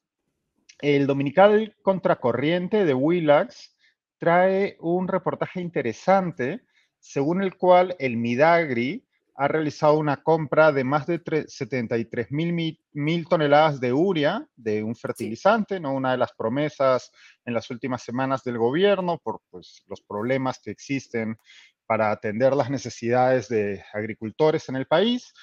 [0.81, 3.77] El Dominical Contracorriente de Willax
[4.17, 6.65] trae un reportaje interesante
[6.99, 9.07] según el cual el Midagri
[9.39, 14.97] ha realizado una compra de más de 73 mil, mil toneladas de uria, de un
[14.97, 15.93] fertilizante, ¿no?
[15.93, 17.09] una de las promesas
[17.45, 21.37] en las últimas semanas del gobierno por pues, los problemas que existen
[21.85, 25.33] para atender las necesidades de agricultores en el país,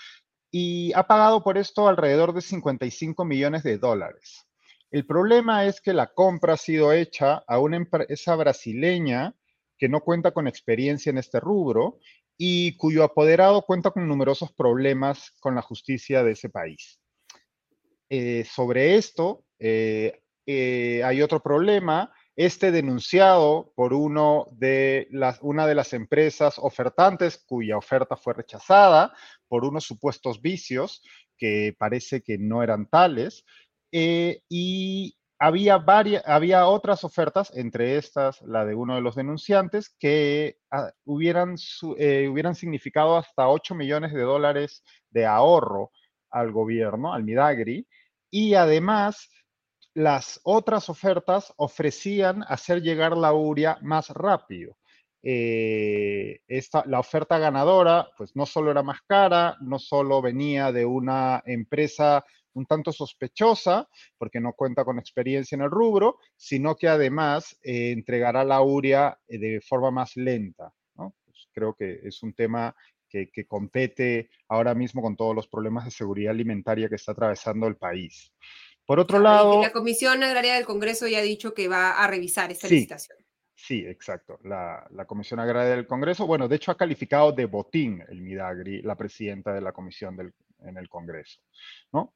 [0.51, 4.47] y ha pagado por esto alrededor de 55 millones de dólares.
[4.91, 9.35] El problema es que la compra ha sido hecha a una empresa brasileña
[9.79, 11.99] que no cuenta con experiencia en este rubro
[12.39, 17.01] y cuyo apoderado cuenta con numerosos problemas con la justicia de ese país.
[18.09, 25.67] Eh, sobre esto, eh, eh, hay otro problema, este denunciado por uno de las, una
[25.67, 29.15] de las empresas ofertantes cuya oferta fue rechazada
[29.49, 31.03] por unos supuestos vicios
[31.39, 33.45] que parece que no eran tales,
[33.93, 40.59] y había, varias, había otras ofertas, entre estas la de uno de los denunciantes, que
[40.71, 41.57] ah, hubieran,
[41.99, 45.93] eh, hubieran significado hasta 8 millones de dólares de ahorro
[46.31, 47.87] al gobierno, al Midagri,
[48.31, 49.31] y además
[49.95, 54.77] las otras ofertas ofrecían hacer llegar la uria más rápido.
[55.23, 60.85] Eh, esta, la oferta ganadora, pues no solo era más cara, no solo venía de
[60.85, 62.25] una empresa
[62.57, 63.89] un tanto sospechosa,
[64.19, 69.19] porque no cuenta con experiencia en el rubro, sino que además eh, entregará la uria
[69.29, 70.73] eh, de forma más lenta.
[70.95, 72.75] Pues creo que es un tema
[73.09, 77.77] que, compete ahora mismo con todos los problemas de seguridad alimentaria que está atravesando el
[77.77, 78.33] país.
[78.85, 79.63] Por otro lado...
[79.63, 83.19] La Comisión Agraria del Congreso ya ha dicho que va a revisar esta licitación.
[83.55, 84.39] Sí, exacto.
[84.45, 88.83] La, la, Comisión Agraria del Congreso, bueno, de hecho ha calificado de botín el Midagri,
[88.83, 91.41] la presidenta de la Comisión del, en el Congreso.
[91.93, 92.15] ¿no?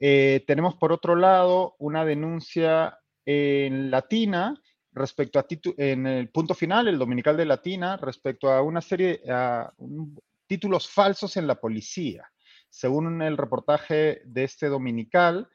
[0.00, 4.60] Eh, tenemos por otro lado una denuncia en Latina
[4.92, 5.46] respecto a
[5.78, 9.66] en el punto final, el dominical de Latina, respecto a una serie de
[10.46, 12.30] títulos falsos en la policía.
[12.68, 15.48] Según el reportaje de este dominical,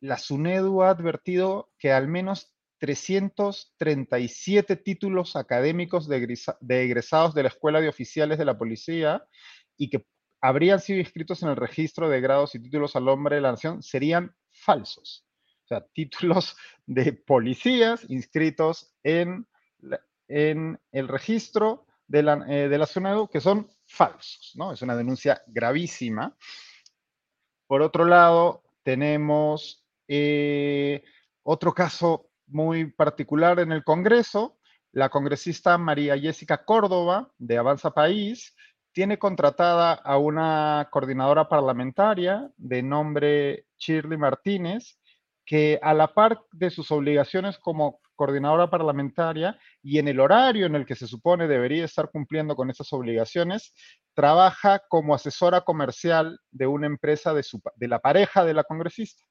[0.00, 6.16] la SUNEDU ha advertido que al menos 337 títulos académicos de,
[6.68, 9.24] egresados de la Escuela de Oficiales de la Policía
[9.78, 10.04] y que
[10.44, 13.82] habrían sido inscritos en el registro de grados y títulos al hombre de la nación
[13.82, 15.26] serían falsos.
[15.64, 16.54] O sea, títulos
[16.86, 19.48] de policías inscritos en,
[20.28, 22.86] en el registro de la, eh, de la
[23.32, 24.70] que son falsos, ¿no?
[24.70, 26.36] Es una denuncia gravísima.
[27.66, 31.04] Por otro lado, tenemos eh,
[31.42, 34.58] otro caso muy particular en el Congreso,
[34.92, 38.54] la congresista María Jessica Córdoba, de Avanza País,
[38.94, 44.98] tiene contratada a una coordinadora parlamentaria de nombre Shirley Martínez,
[45.44, 50.76] que a la par de sus obligaciones como coordinadora parlamentaria y en el horario en
[50.76, 53.74] el que se supone debería estar cumpliendo con esas obligaciones,
[54.14, 59.24] trabaja como asesora comercial de una empresa de, de la pareja de la congresista.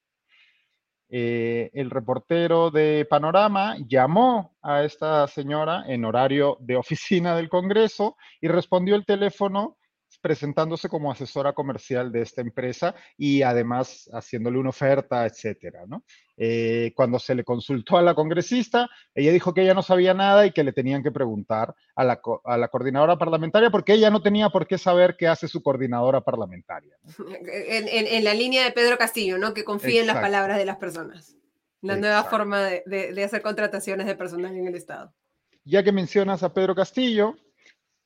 [1.16, 8.16] Eh, el reportero de Panorama llamó a esta señora en horario de oficina del Congreso
[8.40, 9.76] y respondió el teléfono
[10.24, 16.02] presentándose como asesora comercial de esta empresa y además haciéndole una oferta, etcétera, ¿no?
[16.38, 20.46] Eh, cuando se le consultó a la congresista, ella dijo que ella no sabía nada
[20.46, 22.22] y que le tenían que preguntar a la,
[22.70, 26.96] coordinadora parlamentaria porque ella no tenía por qué saber qué hace su coordinadora parlamentaria.
[27.44, 29.52] En, la línea de Pedro Castillo, ¿no?
[29.52, 31.36] Que confía en las palabras de las personas.
[31.82, 35.12] La nueva forma de, de hacer contrataciones de personal en el Estado.
[35.64, 37.36] Ya que mencionas a Pedro Castillo,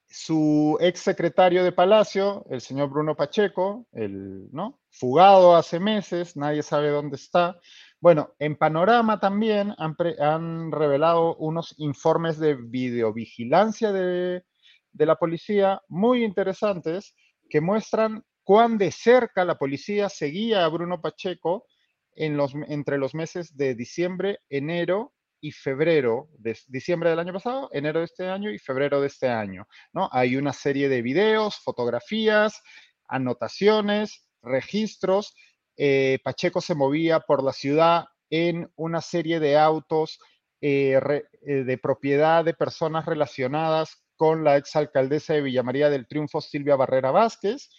[0.08, 4.80] su ex secretario de Palacio, el señor Bruno Pacheco, el, ¿no?
[4.90, 7.60] fugado hace meses, nadie sabe dónde está.
[8.00, 14.44] Bueno, en Panorama también han, revelado unos informes de videovigilancia de,
[14.92, 17.14] de, la policía muy interesantes
[17.50, 21.66] que muestran cuán de cerca la policía seguía a Bruno Pacheco
[22.14, 27.68] en los, entre los meses de diciembre, enero y febrero de diciembre del año pasado,
[27.72, 30.08] enero de este año y febrero de este año, ¿no?
[30.12, 32.62] Hay una serie de videos, fotografías,
[33.06, 35.34] anotaciones, registros.
[35.76, 40.18] Eh, Pacheco se movía por la ciudad en una serie de autos
[40.60, 41.00] eh,
[41.46, 46.76] eh, de propiedad de personas relacionadas con la exalcaldesa de Villa María del Triunfo, Silvia
[46.76, 47.70] Barrera Vázquez.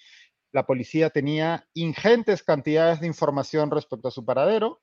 [0.52, 4.82] La policía tenía ingentes cantidades de información respecto a su paradero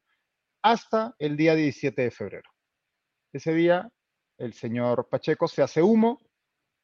[0.62, 2.55] hasta el día 17 de febrero.
[3.36, 3.90] Ese día
[4.38, 6.22] el señor Pacheco se hace humo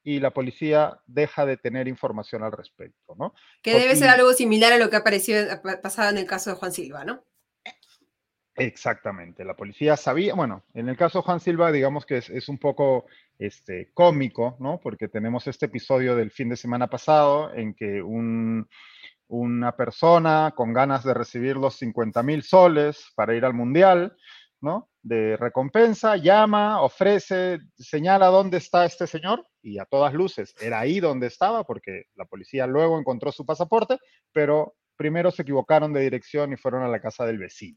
[0.05, 3.35] y la policía deja de tener información al respecto, ¿no?
[3.63, 5.37] Que debe ser algo similar a lo que apareció
[5.83, 7.25] pasado en el caso de Juan Silva, ¿no?
[8.55, 12.59] Exactamente, la policía sabía, bueno, en el caso de Juan Silva, digamos que es, un
[12.59, 13.07] poco
[13.39, 14.79] este, cómico, ¿no?
[14.79, 21.03] Porque tenemos este episodio del fin de semana pasado en que una persona con ganas
[21.03, 24.15] de recibir los 50 mil soles para ir al mundial,
[24.63, 24.89] ¿no?
[25.03, 31.01] De recompensa, llama, ofrece, señala dónde está este señor y a todas luces era ahí
[31.01, 33.99] donde estaba porque la policía luego encontró su pasaporte,
[34.33, 37.77] pero primero se equivocaron de dirección y fueron a la casa del vecino.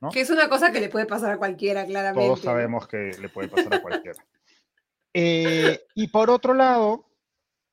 [0.00, 0.10] ¿no?
[0.10, 2.26] Que es una cosa que le puede pasar a cualquiera, claramente.
[2.26, 4.22] Todos sabemos que le puede pasar a cualquiera.
[5.12, 7.04] Eh, y por otro lado,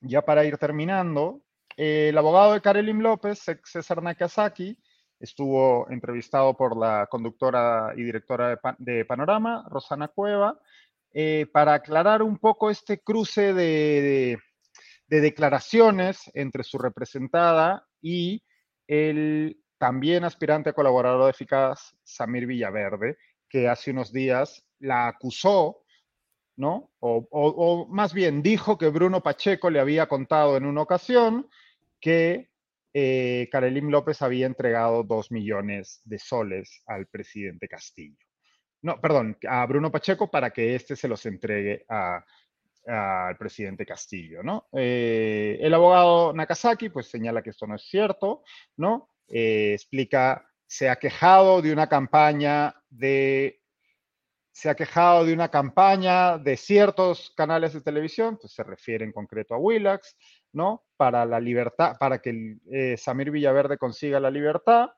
[0.01, 1.43] ya para ir terminando,
[1.75, 4.75] el abogado de Karelim López, César Nakazaki,
[5.19, 10.59] Estuvo entrevistado por la conductora y directora de, Panorama, Rosana Cueva,
[11.13, 14.37] eh, para aclarar un poco este cruce de,
[15.07, 18.43] declaraciones entre su representada y
[18.85, 23.17] el también aspirante a colaborador eficaz, Samir Villaverde,
[23.49, 25.83] que hace unos días la acusó,
[26.57, 26.91] ¿no?
[26.99, 31.47] o, más bien dijo que Bruno Pacheco le había contado en una ocasión
[31.99, 32.49] que
[32.93, 38.17] eh, Karelim López había entregado dos millones de soles al presidente Castillo.
[38.81, 44.67] No, perdón, a Bruno Pacheco para que éste se los entregue al presidente Castillo, ¿no?
[44.71, 48.43] Eh, el abogado Nakazaki, pues señala que esto no es cierto,
[48.77, 49.09] ¿no?
[49.27, 53.61] Eh, explica, se ha quejado de una campaña de
[54.57, 59.11] se ha quejado de una campaña de ciertos canales de televisión, pues se refiere en
[59.11, 60.15] concreto a Willax,
[60.57, 60.83] ¿no?
[60.97, 64.89] Para la libertad, para que eh, Samir Villaverde consiga la libertad.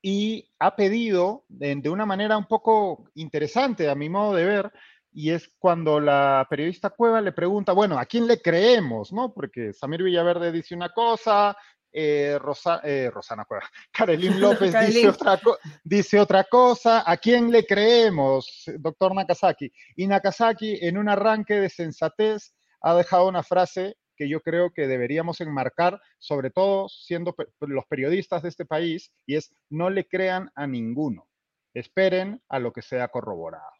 [0.00, 4.72] Y ha pedido de, una manera un poco interesante, a mi modo de ver,
[5.12, 9.12] y es cuando la periodista Cueva le pregunta, bueno, ¿a quién le creemos?
[9.12, 9.34] ¿no?
[9.34, 11.56] Porque Samir Villaverde dice una cosa,
[11.92, 12.38] eh,
[12.84, 15.40] eh, Rosana Cueva, Karelin López dice, otra
[15.82, 17.02] dice otra cosa.
[17.10, 19.72] ¿A quién le creemos, doctor Nakazaki?
[19.96, 24.88] Y Nakazaki, en un arranque de sensatez, ha dejado una frase que yo creo que
[24.88, 30.50] deberíamos enmarcar, sobre todo siendo los periodistas de este país, y es no le crean
[30.56, 31.28] a ninguno,
[31.72, 33.70] esperen a lo que sea corroborado.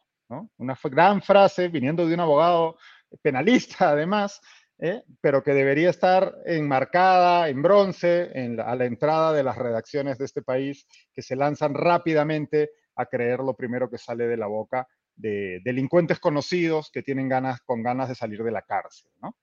[0.57, 2.77] Una gran frase viniendo de un abogado
[3.21, 4.39] penalista, además,
[4.79, 5.03] ¿eh?
[5.19, 8.31] pero que debería estar enmarcada en bronce
[8.63, 13.39] a la entrada de las redacciones de este país, que se lanzan rápidamente a creer
[13.39, 14.87] lo primero que sale de la boca
[15.19, 19.35] de delincuentes conocidos que tienen ganas, con ganas de salir de la cárcel, ¿no?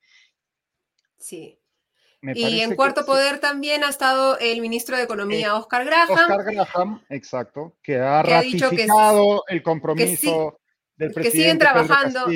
[1.19, 1.59] Sí.
[2.23, 6.11] y en cuarto poder también ha estado el ministro de Economía, Oscar Graham.
[6.11, 10.59] Oscar Graham, exacto, que ha ratificado el compromiso
[10.97, 11.23] del presidente.
[11.23, 12.27] Que siguen trabajando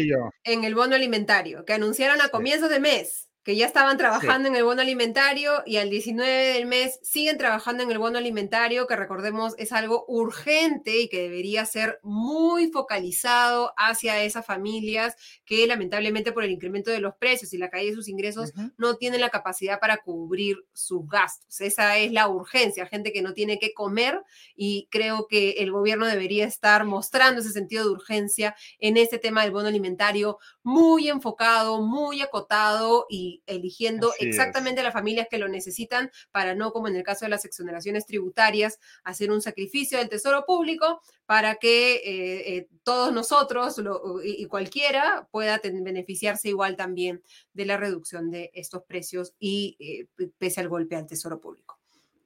[0.45, 4.55] en el bono alimentario, que anunciaron a comienzos de mes que ya estaban trabajando en
[4.55, 8.95] el bono alimentario y al 19 del mes siguen trabajando en el bono alimentario, que
[8.95, 16.31] recordemos es algo urgente y que debería ser muy focalizado hacia esas familias que lamentablemente
[16.31, 19.31] por el incremento de los precios y la caída de sus ingresos no tienen la
[19.31, 21.61] capacidad para cubrir sus gastos.
[21.61, 24.23] Esa es la urgencia, gente que no tiene que comer
[24.55, 29.43] y creo que el gobierno debería estar mostrando ese sentido de urgencia en este tema
[29.43, 36.11] del bono alimentario muy enfocado, muy acotado y eligiendo exactamente las familias que lo necesitan
[36.31, 40.45] para no, como en el caso de las exoneraciones tributarias, hacer un sacrificio del tesoro
[40.47, 43.81] público para que eh, eh, todos nosotros
[44.25, 47.23] y, cualquiera pueda beneficiarse igual también
[47.53, 51.79] de la reducción de estos precios y eh, pese al golpe al tesoro público.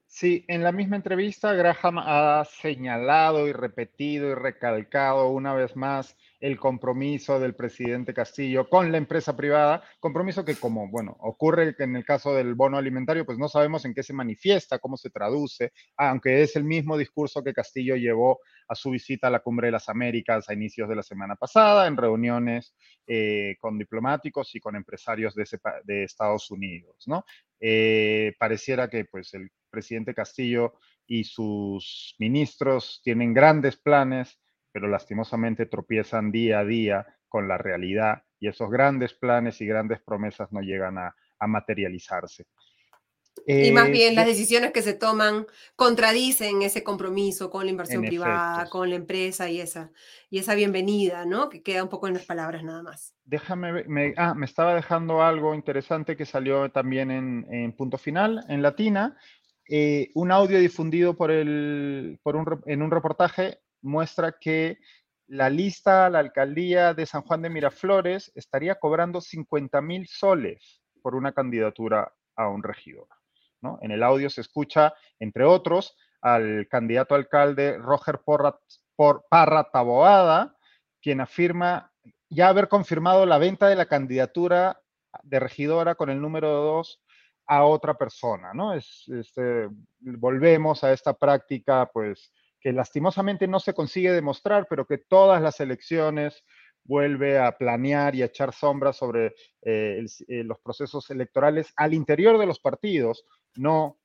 [0.07, 6.15] Sí, en la misma entrevista Graham ha señalado y repetido y recalcado una vez más
[6.45, 11.95] el compromiso del presidente Castillo con la empresa privada, compromiso que como, bueno, ocurre en
[11.95, 15.73] el caso del bono alimentario, pues no sabemos en qué se manifiesta, cómo se traduce,
[15.97, 19.71] aunque es el mismo discurso que Castillo llevó a su visita a la Cumbre de
[19.71, 22.75] las Américas a inicios de la semana pasada, en reuniones
[23.07, 27.25] eh, con diplomáticos y con empresarios de, Estados Unidos, ¿no?
[27.59, 30.75] Eh, pareciera que pues el presidente Castillo
[31.07, 34.39] y sus ministros tienen grandes planes,
[34.75, 40.01] pero lastimosamente tropiezan día a día con la realidad y esos grandes planes y grandes
[40.01, 41.15] promesas no llegan a
[41.47, 42.45] materializarse
[43.45, 45.45] y más bien eh, las decisiones que se toman
[45.75, 49.91] contradicen ese compromiso con la inversión privada, con la empresa y esa,
[50.29, 51.49] y esa bienvenida, ¿no?
[51.49, 53.13] Que queda un poco en las palabras nada más.
[53.23, 58.61] Déjame, me, ah, me estaba dejando algo interesante que salió también en, Punto Final, en
[58.61, 59.15] Latina.
[59.67, 64.79] Eh, un audio difundido por el, por un, en un reportaje muestra que
[65.27, 71.15] la lista, la alcaldía de San Juan de Miraflores estaría cobrando 50 mil soles por
[71.15, 73.07] una candidatura a un regidor.
[73.81, 78.59] En el audio se escucha, entre otros, al candidato alcalde Roger Porra,
[78.95, 80.55] por, Parra Taboada,
[81.01, 81.91] quien afirma
[82.29, 84.79] ya haber confirmado la venta de la candidatura
[85.23, 87.01] de regidora con el número 2
[87.47, 88.73] a otra persona, ¿no?
[88.73, 89.69] Es, este,
[89.99, 92.31] volvemos a esta práctica, pues,
[92.65, 96.43] que lastimosamente no se consigue demostrar, pero que todas las elecciones
[96.83, 102.39] vuelve a planear y a echar sombras sobre eh, eh, los procesos electorales al interior
[102.39, 103.99] de los partidos, no,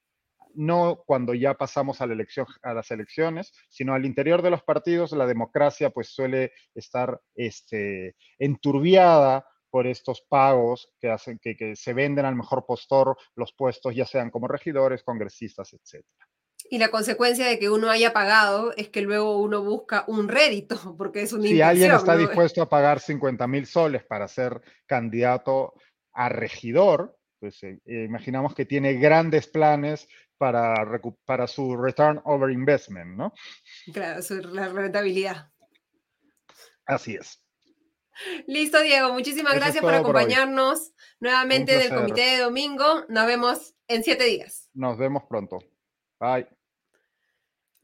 [0.52, 4.62] no cuando ya pasamos a, la elección, a las elecciones, sino al interior de los
[4.62, 11.94] partidos, la democracia pues suele estar este, enturbiada por estos pagos que hacen que, se
[11.94, 16.29] venden al mejor postor los puestos, ya sean como regidores, congresistas, etcétera.
[16.72, 20.76] Y la consecuencia de que uno haya pagado es que luego uno busca un rédito,
[20.96, 25.74] porque es un Si alguien está dispuesto a pagar 50 mil soles para ser candidato
[26.12, 30.06] a regidor, pues eh, eh, imaginamos que tiene grandes planes
[30.38, 30.74] para,
[31.24, 33.34] para su return over investment, ¿no?
[33.92, 35.50] Claro, su la rentabilidad.
[36.86, 37.44] Así es.
[38.46, 39.12] Listo, Diego.
[39.12, 43.04] Muchísimas gracias por acompañarnos nuevamente del comité de domingo.
[43.08, 44.70] Nos vemos en siete días.
[44.74, 45.58] Nos vemos pronto.
[46.20, 46.59] Bye.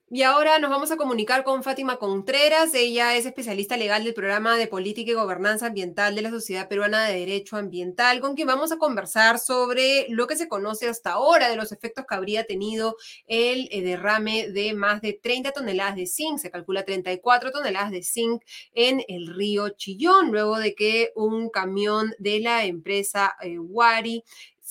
[0.09, 2.73] Y ahora nos vamos a comunicar con Fátima Contreras.
[2.75, 7.09] Ella es especialista legal del programa de política y gobernanza ambiental de la Sociedad Peruana
[7.09, 11.49] de Derecho Ambiental, con quien vamos a conversar sobre lo que se conoce hasta ahora
[11.49, 12.95] de los efectos que habría tenido
[13.27, 16.39] el eh, derrame de más de 30 toneladas de zinc.
[16.39, 18.45] Se calcula 34 toneladas de zinc
[18.75, 24.23] en el río Chillón, luego de que un camión de la empresa eh, Wari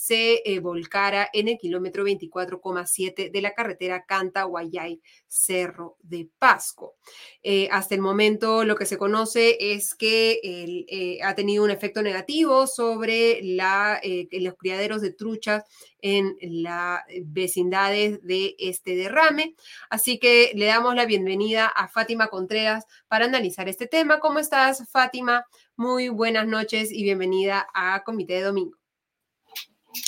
[0.05, 6.97] se eh, volcara en el kilómetro 24,7 de la carretera Canta-Guayay, Cerro de Pasco.
[7.41, 12.03] Eh, hasta el momento lo que se conoce es que eh, ha tenido un efecto
[12.03, 15.63] negativo sobre los criaderos de truchas
[15.99, 19.55] en las vecindades de este derrame.
[19.89, 24.19] Así que le damos la bienvenida a Fátima Contreras para analizar este tema.
[24.19, 25.47] ¿Cómo estás, Fátima?
[25.75, 28.84] Muy buenas noches y bienvenida a Comité de Domingo.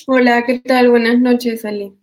[0.07, 0.89] Hola, ¿qué tal?
[0.89, 1.93] Buenas noches, Ali.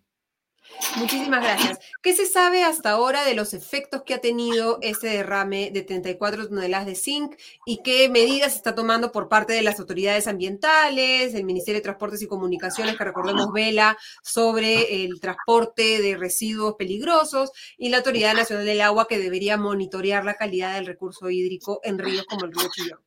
[0.97, 1.79] Muchísimas gracias.
[2.01, 6.47] ¿Qué se sabe hasta ahora de los efectos que ha tenido este derrame de 34
[6.49, 11.43] toneladas de zinc y qué medidas está tomando por parte de las autoridades ambientales, el
[11.43, 17.89] Ministerio de Transportes y Comunicaciones, que recordemos vela sobre el transporte de residuos peligrosos, y
[17.89, 22.25] la Autoridad Nacional del Agua, que debería monitorear la calidad del recurso hídrico en ríos
[22.25, 22.99] como el río Chillón?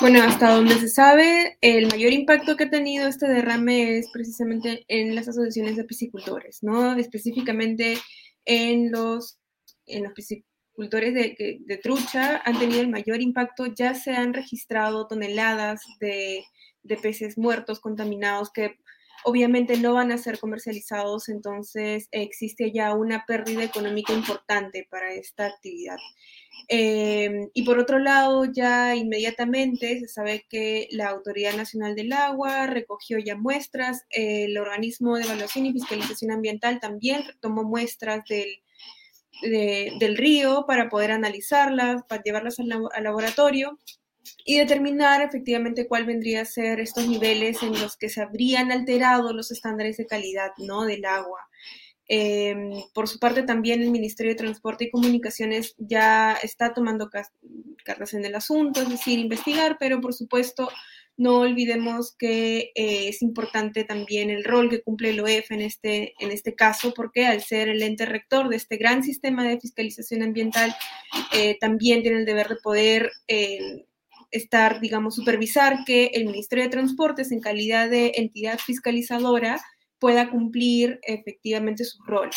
[0.00, 4.84] Bueno, hasta donde se sabe, el mayor impacto que ha tenido este derrame es precisamente
[4.88, 6.96] en las asociaciones de piscicultores, ¿no?
[6.96, 7.98] Específicamente
[8.44, 9.38] en los,
[9.86, 15.06] en los piscicultores de, de, trucha han tenido el mayor impacto, ya se han registrado
[15.06, 16.44] toneladas de,
[16.82, 18.76] de peces muertos, contaminados, que
[19.24, 25.46] obviamente no van a ser comercializados, entonces existe ya una pérdida económica importante para esta
[25.46, 25.98] actividad.
[26.68, 32.66] Em, y por otro lado, ya inmediatamente se sabe que la Autoridad Nacional del Agua
[32.66, 38.62] recogió ya muestras, el organismo de evaluación y fiscalización ambiental también tomó muestras del,
[39.42, 43.78] del río para poder analizarlas, para llevarlas al, al laboratorio
[44.44, 49.32] y determinar efectivamente cuál vendría a ser estos niveles en los que se habrían alterado
[49.32, 50.84] los estándares de calidad ¿no?
[50.84, 51.48] del agua.
[52.08, 58.14] Em, por su parte, también el Ministerio de Transporte y Comunicaciones ya está tomando cartas
[58.14, 60.68] en el asunto, es decir, investigar, pero por supuesto
[61.16, 66.14] no olvidemos que eh, es importante también el rol que cumple el OEF en este,
[66.18, 70.22] en este caso, porque al ser el ente rector de este gran sistema de fiscalización
[70.22, 70.74] ambiental,
[71.32, 73.84] eh, también tiene el deber de poder eh,
[74.30, 79.60] estar, digamos, supervisar que el Ministerio de Transportes, en calidad de entidad fiscalizadora,
[80.02, 82.34] pueda cumplir efectivamente sus roles.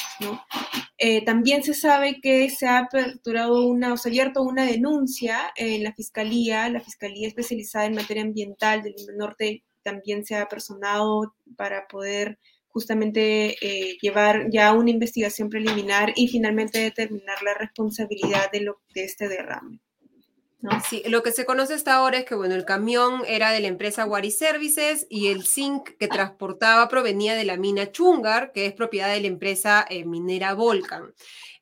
[0.99, 5.83] Eh, también se sabe que se ha aperturado una, se ha abierto una denuncia en
[5.83, 11.87] la Fiscalía, la Fiscalía especializada en materia ambiental del Norte también se ha personado para
[11.87, 12.37] poder
[12.67, 19.79] justamente eh, llevar ya una investigación preliminar y finalmente determinar la responsabilidad de este derrame.
[21.05, 24.05] Lo que se conoce hasta ahora es que, bueno, el camión era de la empresa
[24.05, 29.13] Wari Services y el zinc que transportaba provenía de la mina Chungar, que es propiedad
[29.13, 31.13] de la empresa eh, minera Volcan.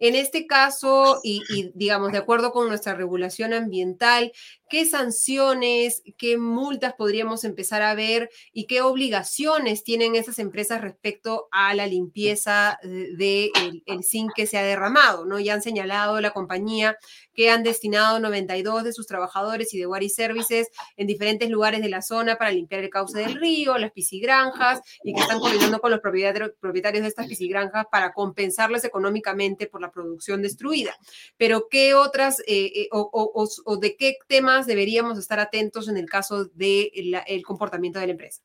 [0.05, 4.33] En este caso, y, digamos, de acuerdo con nuestra regulación ambiental,
[4.67, 11.47] ¿qué sanciones, qué multas podríamos empezar a ver y qué obligaciones tienen esas empresas respecto
[11.51, 13.51] a la limpieza del de
[13.85, 15.23] el, zinc que se ha derramado?
[15.25, 15.39] ¿no?
[15.39, 16.97] Ya han señalado la compañía
[17.33, 21.87] que han destinado 92 de sus trabajadores y de Wari Services en diferentes lugares de
[21.87, 25.91] la zona para limpiar el cauce del río, las piscigranjas, y que están coordinando con
[25.91, 30.95] los propietarios de estas piscigranjas para compensarles económicamente por la producción destruida.
[31.37, 36.45] Pero, ¿qué otras eh, eh, o, de qué temas deberíamos estar atentos en el caso
[36.45, 38.41] del el comportamiento de la empresa?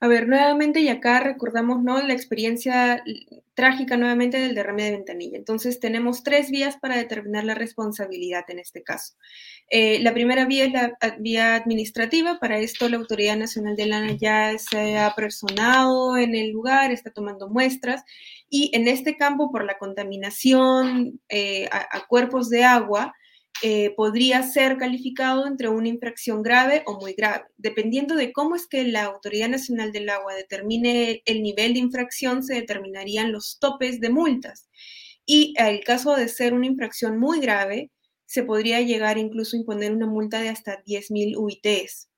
[0.00, 2.02] A ver, nuevamente, y acá recordamos ¿no?
[2.02, 3.02] la experiencia
[3.54, 5.38] trágica nuevamente del derrame de ventanilla.
[5.38, 9.14] Entonces, tenemos tres vías para determinar la responsabilidad en este caso.
[9.70, 12.38] Eh, la primera vía es la vía administrativa.
[12.38, 17.10] Para esto, la Autoridad Nacional de Lana ya se ha personado en el lugar, está
[17.10, 18.02] tomando muestras.
[18.54, 23.14] Y en este campo, por la contaminación eh, a cuerpos de agua,
[23.64, 27.44] eh, podría ser calificado entre una infracción grave o muy grave.
[27.56, 32.42] Dependiendo de cómo es que la Autoridad Nacional del Agua determine el nivel de infracción,
[32.42, 34.68] se determinarían los topes de multas.
[35.26, 37.92] Y el caso de ser una infracción muy grave,
[38.26, 42.08] se podría llegar incluso a imponer una multa de hasta 10.000 UITs.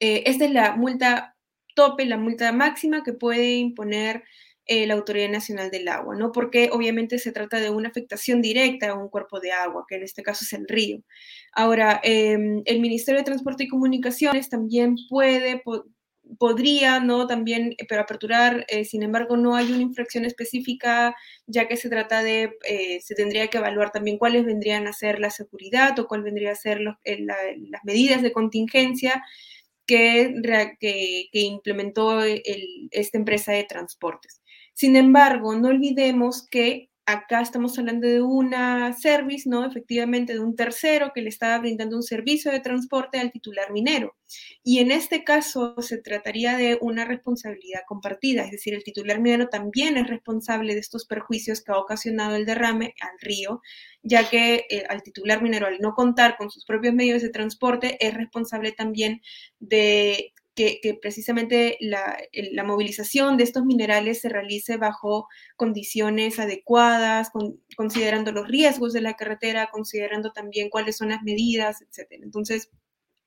[0.00, 1.36] Eh, esta es la multa
[1.74, 4.24] tope, la multa máxima que puede imponer
[4.68, 6.32] eh, la Autoridad Nacional del Agua, ¿no?
[6.32, 10.02] Porque obviamente se trata de una afectación directa a un cuerpo de agua, que en
[10.02, 11.02] este caso es el río.
[11.52, 15.62] Ahora, em, el Ministerio de Transporte y Comunicaciones también puede,
[16.38, 17.28] podría, ¿no?
[17.28, 21.14] También, eh, pero aperturar, eh, sin embargo, no hay una infracción específica,
[21.46, 22.50] ya que se trata de,
[23.02, 26.56] se tendría que evaluar también cuáles vendrían a ser la seguridad o cuáles vendrían a
[26.56, 29.22] ser las medidas de contingencia
[29.86, 30.34] que,
[30.80, 34.40] que, implementó esta empresa de transportes.
[34.76, 39.64] Sin embargo, no olvidemos que acá estamos hablando de una service, ¿no?
[39.64, 44.16] Efectivamente, de un tercero que le estaba brindando un servicio de transporte al titular minero.
[44.62, 49.48] Y en este caso se trataría de una responsabilidad compartida, es decir, el titular minero
[49.48, 53.62] también es responsable de estos perjuicios que ha ocasionado el derrame al río,
[54.02, 57.96] ya que eh, al titular minero, al no contar con sus propios medios de transporte,
[58.06, 59.22] es responsable también
[59.58, 67.30] de que, precisamente la, movilización de estos minerales se realice bajo condiciones adecuadas,
[67.76, 72.22] considerando los riesgos de la carretera, considerando también cuáles son las medidas, etc.
[72.22, 72.70] Entonces,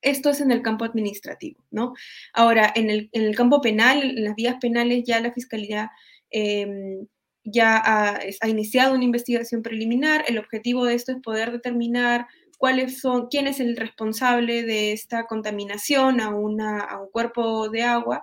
[0.02, 1.94] esto es en el campo administrativo, ¿no?
[2.34, 5.92] Ahora, en el, campo penal, en las vías penales, ya la Fiscalía
[6.30, 7.06] em,
[7.44, 10.24] ya ha, iniciado una investigación preliminar.
[10.26, 12.26] El objetivo de esto es poder determinar
[12.60, 17.84] cuáles son, quién es el responsable de esta contaminación a, una, a un cuerpo de
[17.84, 18.22] agua.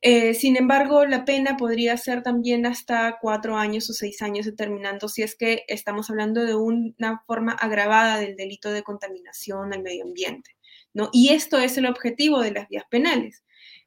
[0.00, 5.06] Eh, sin embargo, la pena podría ser también hasta cuatro años o seis años, determinando
[5.06, 10.04] si es que estamos hablando de una forma agravada del delito de contaminación al medio
[10.04, 10.56] ambiente.
[10.94, 11.10] ¿no?
[11.12, 13.44] Y esto es el objetivo de las vías penales.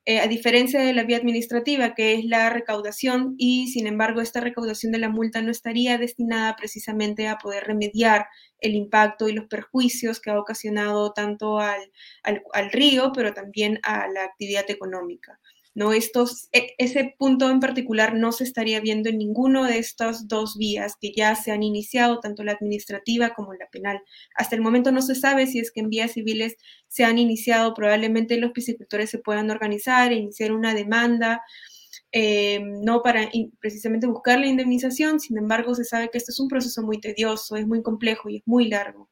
[0.08, 4.40] Eh, a diferencia de la vía administrativa, que es la recaudación, y sin embargo esta
[4.40, 8.28] recaudación de la multa no estaría destinada precisamente a poder remediar
[8.60, 11.92] el impacto y los perjuicios que ha ocasionado tanto al,
[12.24, 15.40] al río, pero también a la actividad económica.
[15.76, 15.92] ¿No?
[15.94, 20.58] Estos, e, ese punto en particular no se estaría viendo en ninguno de estas dos
[20.58, 24.02] vías que ya se han iniciado, tanto la administrativa como la penal.
[24.36, 26.56] Hasta el momento no se sabe si es que en vías civiles
[26.88, 31.42] se han iniciado, probablemente los piscicultores se puedan organizar e iniciar una demanda.
[32.12, 36.48] Eh, no para precisamente buscar la indemnización, sin embargo se sabe que este es un
[36.48, 39.10] proceso muy tedioso, es muy complejo y es muy largo.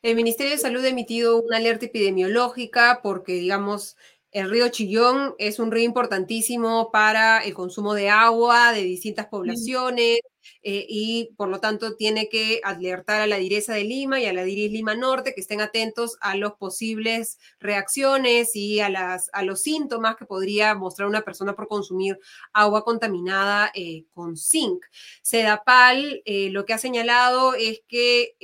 [0.00, 3.96] El Ministerio de Salud ha emitido una alerta epidemiológica porque, digamos,
[4.32, 10.20] el río Chillón es un río importantísimo para el consumo de agua de distintas poblaciones
[10.62, 14.32] eh, y por lo tanto tiene que alertar a la direza de Lima y a
[14.32, 19.42] la DIRIS Lima Norte que estén atentos a las posibles reacciones y a, las, a
[19.42, 22.18] los síntomas que podría mostrar una persona por consumir
[22.52, 24.84] agua contaminada eh, con zinc.
[25.22, 28.34] Sedapal eh, lo que ha señalado es que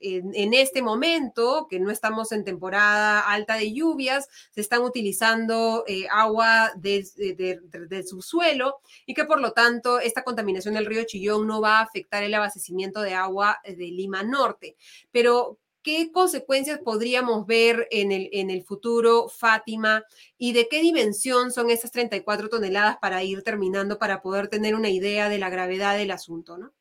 [0.00, 6.06] en, este momento, que no estamos en temporada alta de lluvias, se están utilizando eh,
[6.10, 11.60] agua del de, subsuelo y que por lo tanto esta contaminación del río Chillón no
[11.60, 14.76] va a afectar el abastecimiento de agua de Lima Norte.
[15.10, 20.04] Pero, ¿qué consecuencias podríamos ver en el, en el futuro, Fátima?
[20.38, 24.88] ¿Y de qué dimensión son esas 34 toneladas para ir terminando, para poder tener una
[24.88, 26.72] idea de la gravedad del asunto, ¿no?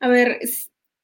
[0.00, 0.38] A ver,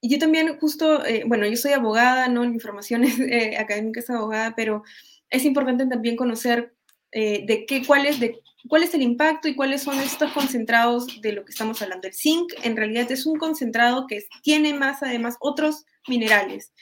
[0.04, 2.46] y yo también justo, eh, bueno, yo soy abogada, ¿no?
[2.46, 4.82] Mi formación es, eh, académica es abogada, pero
[5.30, 6.74] es importante también conocer
[7.10, 8.38] eh, de qué, cuál es, de,
[8.68, 12.06] cuál es el impacto y cuáles son estos concentrados de lo que estamos hablando.
[12.06, 16.74] El zinc en realidad es un concentrado que tiene más además otros minerales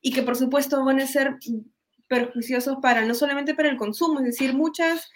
[0.00, 1.36] y que por supuesto van a ser
[2.08, 5.10] perjuiciosos para no solamente para el consumo, es decir, muchas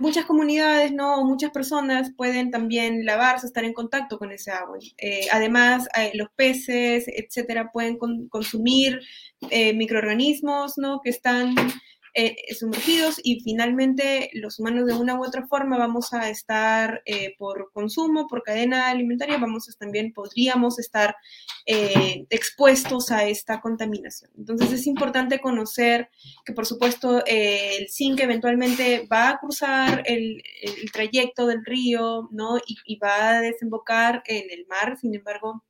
[0.00, 1.24] muchas comunidades, ¿no?
[1.24, 4.78] Muchas personas pueden también lavarse, estar en contacto con ese agua.
[4.98, 7.98] Eh, además, eh, los peces, etcétera, pueden
[8.28, 9.00] consumir
[9.50, 11.00] eh, microorganismos, ¿no?
[11.02, 11.54] Que están
[12.14, 17.34] eh, sumergidos y finalmente los humanos de una u otra forma vamos a estar eh,
[17.38, 21.14] por consumo, por cadena alimentaria, vamos a, también podríamos estar
[21.66, 24.30] eh, expuestos a esta contaminación.
[24.36, 26.10] Entonces es importante conocer
[26.44, 30.42] que por supuesto el zinc eventualmente va a cruzar el,
[30.92, 32.58] trayecto del río ¿no?
[32.58, 35.64] y, y va a desembocar en el mar, sin embargo,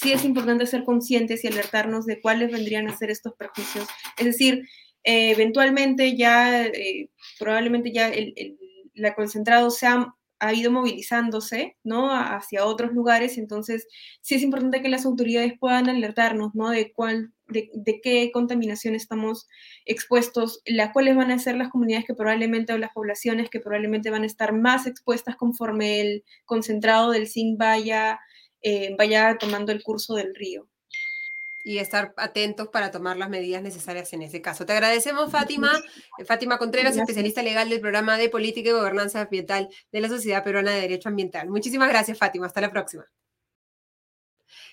[0.00, 3.86] sí es importante ser conscientes y alertarnos de cuáles vendrían a ser estos perjuicios.
[4.18, 4.66] Es decir,
[5.04, 8.58] eh, eventualmente ya, eh, probablemente ya el,
[8.94, 10.14] la concentrado se ha,
[10.54, 12.10] ido movilizándose, ¿no?
[12.14, 13.86] Hacia otros lugares, entonces
[14.22, 16.70] sí es importante que las autoridades puedan alertarnos, ¿no?
[16.70, 19.46] De cuál, de, de, qué contaminación estamos
[19.84, 24.10] expuestos, las cuáles van a ser las comunidades que probablemente o las poblaciones que probablemente
[24.10, 28.18] van a estar más expuestas conforme el concentrado del zinc vaya,
[28.62, 30.70] eh, vaya tomando el curso del río
[31.62, 34.64] y estar atentos para tomar las medidas necesarias en ese caso.
[34.66, 35.72] Te agradecemos, Fátima.
[36.26, 40.72] Fátima Contreras, especialista legal del programa de Política y Gobernanza Ambiental de la Sociedad Peruana
[40.72, 41.48] de Derecho Ambiental.
[41.48, 42.46] Muchísimas gracias, Fátima.
[42.46, 43.04] Hasta la próxima.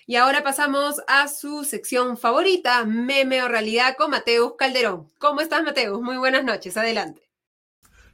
[0.06, 5.10] Y ahora pasamos a su sección favorita, meme o realidad con Mateus Calderón.
[5.18, 6.00] ¿Cómo estás, Mateus?
[6.00, 6.76] Muy buenas noches.
[6.78, 7.28] Adelante.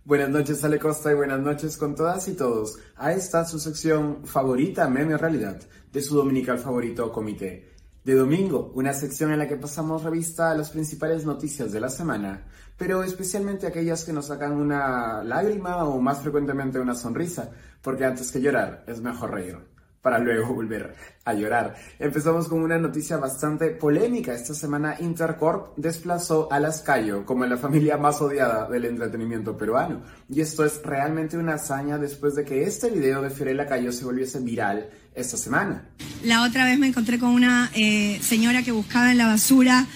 [0.05, 2.79] Buenas noches, Ale Costa, y buenas noches con todas y todos.
[2.97, 5.63] A esta su sección favorita, meme o realidad,
[5.93, 7.74] de su dominical favorito, Comité
[8.05, 11.89] de domingo, una sección en la que pasamos revista a las principales noticias de la
[11.89, 12.45] semana,
[12.77, 17.51] pero especialmente aquellas que nos sacan una lágrima o más frecuentemente una sonrisa,
[17.81, 19.59] porque antes que llorar es mejor reír.
[20.03, 20.95] para luego volver
[21.25, 21.77] a llorar.
[21.99, 24.35] Empezamos con una noticia bastante polémica.
[24.35, 30.03] Esta semana Intercorp desplazó a Las Cayo como la familia más odiada del entretenimiento peruano.
[30.29, 34.05] Y esto es realmente una hazaña después de que este video de Fiorella Cayo se
[34.05, 35.85] volviese viral esta semana.
[36.25, 39.87] La otra vez me encontré con una eh, señora que buscaba en la basura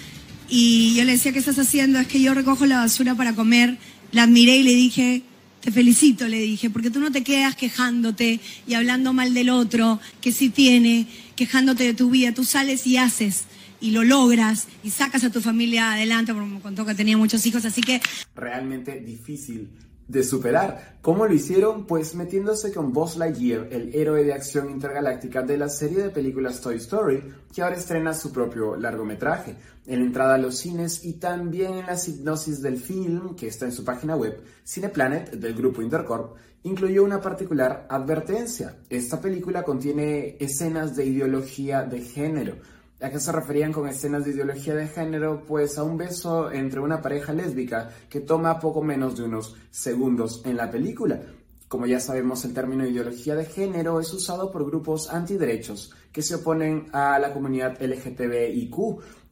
[0.48, 1.98] y yo le decía, ¿qué estás haciendo?
[1.98, 3.78] Es que yo recojo la basura para comer.
[4.12, 5.22] La admiré y le dije,
[5.60, 10.00] te felicito, le dije, porque tú no te quedas quejándote y hablando mal del otro,
[10.20, 11.06] que sí tiene,
[11.36, 12.32] quejándote de tu vida.
[12.32, 13.44] Tú sales y haces
[13.80, 17.44] y lo logras y sacas a tu familia adelante, porque me contó que tenía muchos
[17.46, 18.00] hijos, así que...
[18.34, 19.68] Realmente difícil
[20.08, 20.96] de superar.
[21.02, 21.86] ¿Cómo lo hicieron?
[21.86, 26.60] Pues metiéndose con Buzz Lightyear, el héroe de acción intergaláctica de la serie de películas
[26.60, 27.22] Toy Story,
[27.54, 29.56] que ahora estrena su propio largometraje.
[29.86, 33.66] En la entrada a los cines y también en la hipnosis del film, que está
[33.66, 38.76] en su página web, Cineplanet, del grupo Intercorp, incluyó una particular advertencia.
[38.88, 42.56] Esta película contiene escenas de ideología de género
[43.00, 45.44] ¿A qué se referían con escenas de ideología de género?
[45.46, 50.42] Pues a un beso entre una pareja lésbica que toma poco menos de unos segundos
[50.44, 51.22] en la película.
[51.68, 56.34] Como ya sabemos, el término ideología de género es usado por grupos antiderechos que se
[56.34, 58.74] oponen a la comunidad LGTBIQ.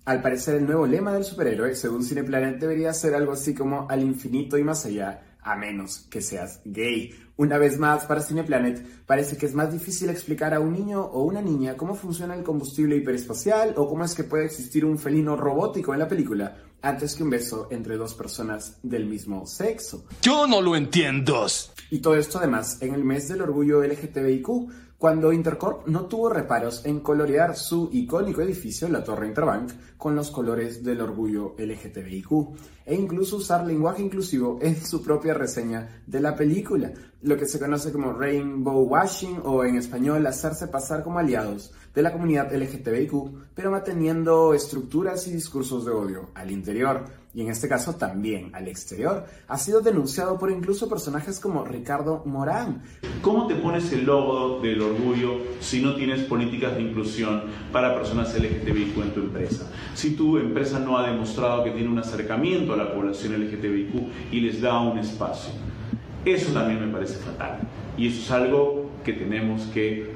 [0.05, 4.01] Al parecer, el nuevo lema del superhéroe, según Cineplanet, debería ser algo así como al
[4.01, 7.15] infinito y más allá, a menos que seas gay.
[7.37, 11.23] Una vez más, para Cineplanet, parece que es más difícil explicar a un niño o
[11.23, 15.37] una niña cómo funciona el combustible hiperespacial o cómo es que puede existir un felino
[15.37, 20.05] robótico en la película antes que un beso entre dos personas del mismo sexo.
[20.23, 21.47] Yo no lo entiendo.
[21.91, 24.49] Y todo esto además en el mes del orgullo LGTBIQ,
[24.99, 30.31] cuando Intercorp no tuvo reparos en colorear su icónico edificio, la Torre Interbank, con los
[30.31, 32.31] colores del orgullo LGTBIQ,
[32.87, 36.93] e incluso usar lenguaje inclusivo en su propia reseña de la película,
[37.23, 42.03] lo que se conoce como rainbow washing o en español hacerse pasar como aliados de
[42.03, 47.05] la comunidad LGTBIQ, pero manteniendo estructuras y discursos de odio al interior
[47.37, 49.27] y en este caso también al exterior.
[49.47, 52.83] Ha sido denunciado por incluso personajes como Ricardo Morán.
[53.21, 58.35] ¿Cómo te pones el logo del orgullo si no tienes políticas de inclusión para personas
[58.35, 59.71] LGTBIQ en tu empresa?
[59.95, 64.41] Si tu empresa no ha demostrado que tiene un acercamiento a la población LGTBIQ y
[64.41, 65.53] les da un espacio.
[66.25, 67.59] Eso también me parece fatal.
[67.99, 70.11] Y eso es algo que tenemos que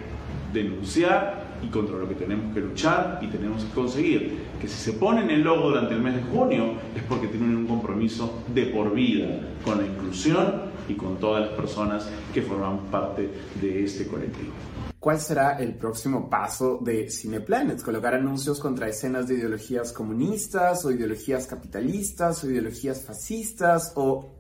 [0.55, 4.39] denunciar y contra lo que tenemos que luchar y tenemos que conseguir.
[4.61, 7.67] Que si se ponen el logo durante el mes de junio es porque tienen un
[7.67, 9.29] compromiso de por vida
[9.65, 13.31] con la inclusión y con todas las personas que forman parte
[13.61, 14.53] de este colectivo.
[14.99, 17.83] ¿Cuál será el próximo paso de Cineplanet?
[17.83, 24.40] ¿Colocar anuncios contra escenas de ideologías comunistas o ideologías capitalistas o ideologías fascistas o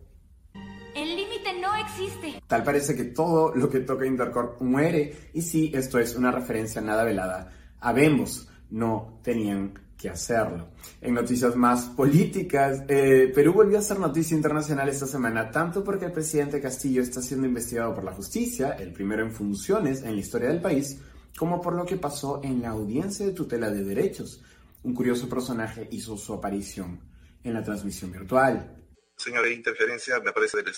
[2.04, 2.42] existe.
[2.46, 6.80] Tal parece que todo lo que toca Intercorp muere, y sí, esto es una referencia
[6.80, 7.52] nada velada.
[7.80, 10.70] Habemos, no tenían que hacerlo.
[11.00, 16.06] En noticias más políticas, eh, Perú volvió a ser noticia internacional esta semana, tanto porque
[16.06, 20.20] el presidente Castillo está siendo investigado por la justicia, el primero en funciones en la
[20.20, 20.98] historia del país,
[21.36, 24.42] como por lo que pasó en la audiencia de tutela de derechos.
[24.82, 27.00] Un curioso personaje hizo su aparición
[27.44, 28.80] en la transmisión virtual
[29.24, 30.74] de interferencia, me parece, del,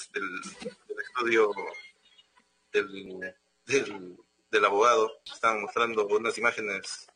[1.03, 1.51] estudio
[2.73, 3.35] del,
[4.51, 5.11] del, abogado.
[5.33, 7.07] Están mostrando unas imágenes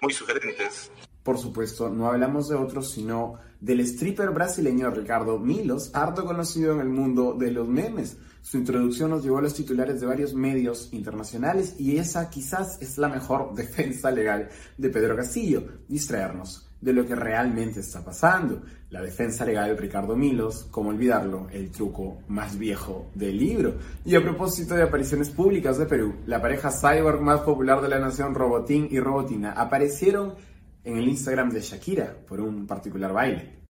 [0.00, 0.90] muy sugerentes.
[1.22, 6.80] Por supuesto, no hablamos de otros, sino del stripper brasileño Ricardo Milos, harto conocido en
[6.80, 8.16] el mundo de los memes.
[8.42, 12.96] Su introducción nos llevó a los titulares de varios medios internacionales y esa quizás es
[12.96, 18.62] la mejor defensa legal de Pedro Castillo, distraernos de lo que realmente está pasando.
[18.90, 23.74] La defensa legal de Ricardo Milos, como olvidarlo, el truco más viejo del libro.
[24.04, 27.98] Y a propósito de apariciones públicas de Perú, la pareja cyborg más popular de la
[27.98, 30.36] nación, Robotín y Robotina, aparecieron
[30.84, 33.64] en el Instagram de Shakira por un particular baile.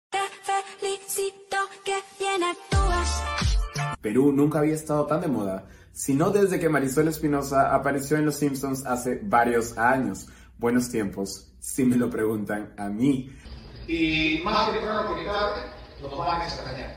[4.02, 8.36] Perú nunca había estado tan de moda, sino desde que Marisol Espinosa apareció en Los
[8.36, 10.28] Simpsons hace varios años.
[10.58, 13.30] Buenos tiempos, si me lo preguntan a mí.
[13.88, 15.62] Y más temprano que tarde,
[16.02, 16.96] nos van a extrañar.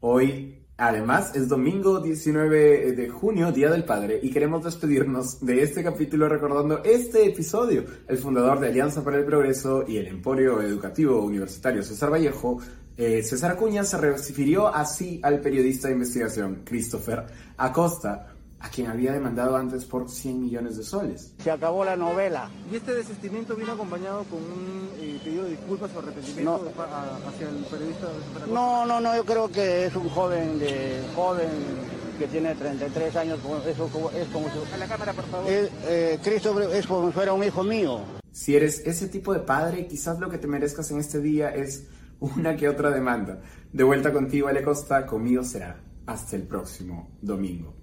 [0.00, 5.82] Hoy, además, es domingo 19 de junio, Día del Padre, y queremos despedirnos de este
[5.82, 7.84] capítulo recordando este episodio.
[8.06, 12.60] El fundador de Alianza para el Progreso y el Emporio Educativo Universitario César Vallejo
[13.02, 17.24] eh, César Acuña se refirió así al periodista de investigación Christopher
[17.56, 18.29] Acosta,
[18.60, 21.32] a quien había demandado antes por 100 millones de soles.
[21.42, 22.50] Se acabó la novela.
[22.70, 26.70] ¿Y este desistimiento vino acompañado con un eh, pedido de disculpas o arrepentimiento
[27.26, 28.08] hacia el periodista?
[28.52, 31.48] No, no, no, yo creo que es un joven de joven
[32.18, 34.74] que tiene 33 años, eso es como si...
[34.74, 35.50] A la cámara, por favor.
[35.50, 38.00] Es, eh, Cristo es como si fuera un hijo mío.
[38.30, 41.86] Si eres ese tipo de padre, quizás lo que te merezcas en este día es
[42.20, 43.40] una que otra demanda.
[43.72, 45.80] De vuelta contigo, Ale Costa, conmigo será.
[46.04, 47.79] Hasta el próximo domingo.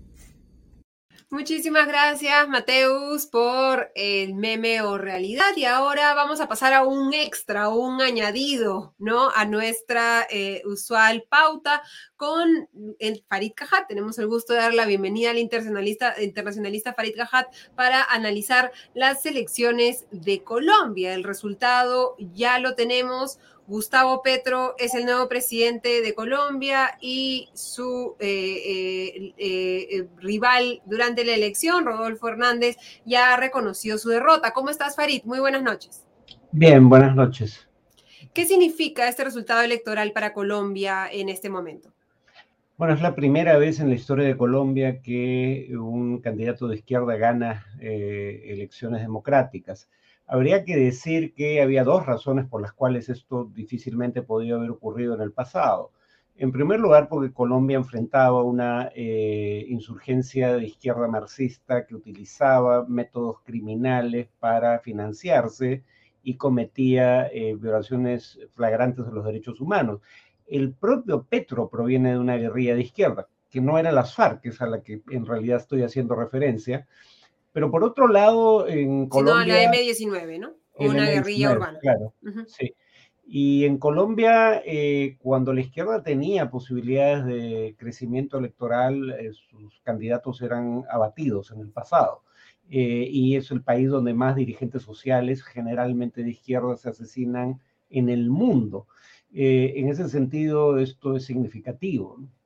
[1.29, 5.57] Muchísimas gracias, Mateus, por el meme o realidad.
[5.57, 9.29] Y ahora vamos a pasar a un extra, un añadido, ¿no?
[9.35, 11.83] A nuestra eh, usual pauta
[12.15, 12.69] con
[12.99, 13.89] el Farid Cajat.
[13.89, 19.25] Tenemos el gusto de dar la bienvenida al internacionalista, internacionalista Farid Cajat para analizar las
[19.25, 21.13] elecciones de Colombia.
[21.13, 23.37] El resultado ya lo tenemos
[23.67, 28.23] Gustavo Petro es el nuevo presidente de Colombia y su eh,
[28.65, 34.53] eh, eh, rival durante la elección, Rodolfo Hernández, ya reconoció su derrota.
[34.53, 35.23] ¿Cómo estás, Farid?
[35.25, 36.05] Muy buenas noches.
[36.53, 37.67] Bien, buenas noches.
[38.33, 41.91] ¿Qué significa este resultado electoral para Colombia en este momento?
[42.77, 47.17] Bueno, es la primera vez en la historia de Colombia que un candidato de izquierda
[47.17, 49.89] gana elecciones democráticas.
[50.27, 55.15] Habría que decir que había dos razones por las cuales esto difícilmente podía haber ocurrido
[55.15, 55.91] en el pasado.
[56.35, 63.37] En primer lugar, porque Colombia enfrentaba una eh, insurgencia de izquierda marxista que utilizaba métodos
[63.43, 65.83] criminales para financiarse
[66.21, 70.01] y cometía eh, violaciones flagrantes de los derechos humanos.
[70.45, 74.49] El propio Petro proviene de una guerrilla de izquierda, que no era las FARC, que
[74.49, 76.85] es a la que en realidad estoy haciendo referencia,
[77.57, 79.55] pero por otro lado, en Colombia...
[79.95, 80.53] Sí, no, la M19, ¿no?
[80.75, 81.79] Una guerrilla urbana.
[81.79, 82.13] Claro,
[82.45, 82.75] sí.
[83.25, 90.43] Y en Colombia, eh, cuando la izquierda tenía posibilidades de crecimiento electoral, eh, sus candidatos
[90.43, 92.21] eran abatidos en el pasado.
[92.69, 98.09] Eh, y es el país donde más dirigentes sociales, generalmente de izquierda, se asesinan en
[98.09, 98.85] el mundo.
[99.33, 102.17] en ese sentido, esto es significativo.
[102.19, 102.36] ¿no?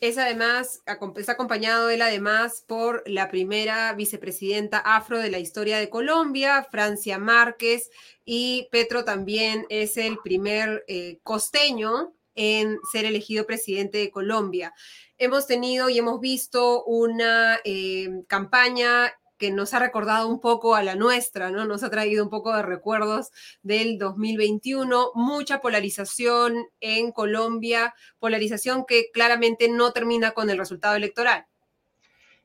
[0.00, 0.82] Es además,
[1.16, 7.18] es acompañado él además por la primera vicepresidenta afro de la historia de Colombia, Francia
[7.18, 7.90] Márquez,
[8.24, 14.72] y Petro también es el primer eh, costeño en ser elegido presidente de Colombia.
[15.16, 20.82] Hemos tenido y hemos visto una eh, campaña que nos ha recordado un poco a
[20.82, 21.64] la nuestra, ¿no?
[21.64, 23.30] Nos ha traído un poco de recuerdos
[23.62, 31.46] del 2021, mucha polarización en Colombia, polarización que claramente no termina con el resultado electoral.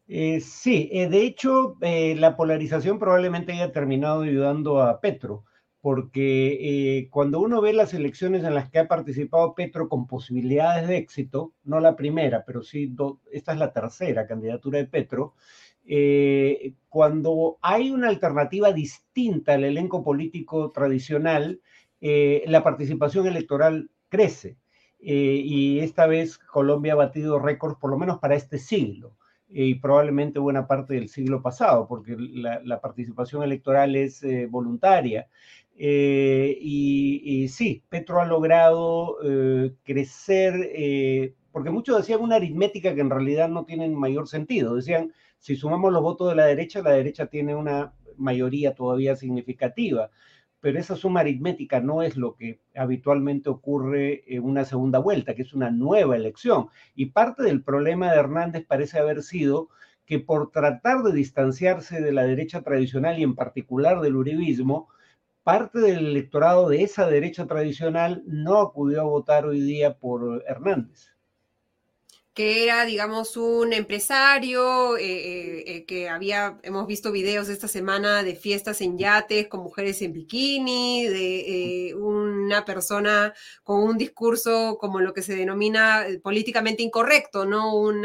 [0.07, 5.45] Eh, sí, eh, de hecho, eh, la polarización probablemente haya terminado ayudando a Petro,
[5.81, 10.97] porque cuando uno ve las elecciones en las que ha participado Petro con posibilidades de
[10.97, 12.95] éxito, no la primera, pero sí,
[13.31, 15.33] esta es la tercera candidatura de Petro,
[15.85, 21.59] eh, cuando hay una alternativa distinta al elenco político tradicional,
[22.01, 24.57] eh, la participación electoral crece.
[24.99, 29.17] Eh, y esta vez Colombia ha batido récords, por lo menos para este siglo,
[29.49, 35.27] y probablemente buena parte del siglo pasado, porque la, participación electoral es voluntaria.
[35.75, 39.17] Y, y, sí, Petro ha logrado
[39.83, 44.75] crecer, porque muchos decían una aritmética que en realidad no tiene mayor sentido.
[44.75, 45.11] Decían,
[45.43, 50.09] si sumamos los votos de la derecha, la derecha tiene una mayoría todavía significativa,
[50.61, 55.41] pero esa suma aritmética no es lo que habitualmente ocurre en una segunda vuelta, que
[55.41, 56.69] es una nueva elección.
[56.95, 59.67] Y parte del problema de Hernández parece haber sido
[60.05, 64.87] que por tratar de distanciarse de la derecha tradicional y en particular del uribismo,
[65.43, 71.12] parte del electorado de esa derecha tradicional no acudió a votar hoy día por Hernández
[72.33, 78.23] que era, digamos, un empresario, eh, eh, eh, que había, hemos visto videos esta semana
[78.23, 84.99] de fiestas en yates con mujeres en bikini, de una persona con un discurso como
[84.99, 87.75] lo que se denomina políticamente incorrecto, ¿no?
[87.75, 88.03] Un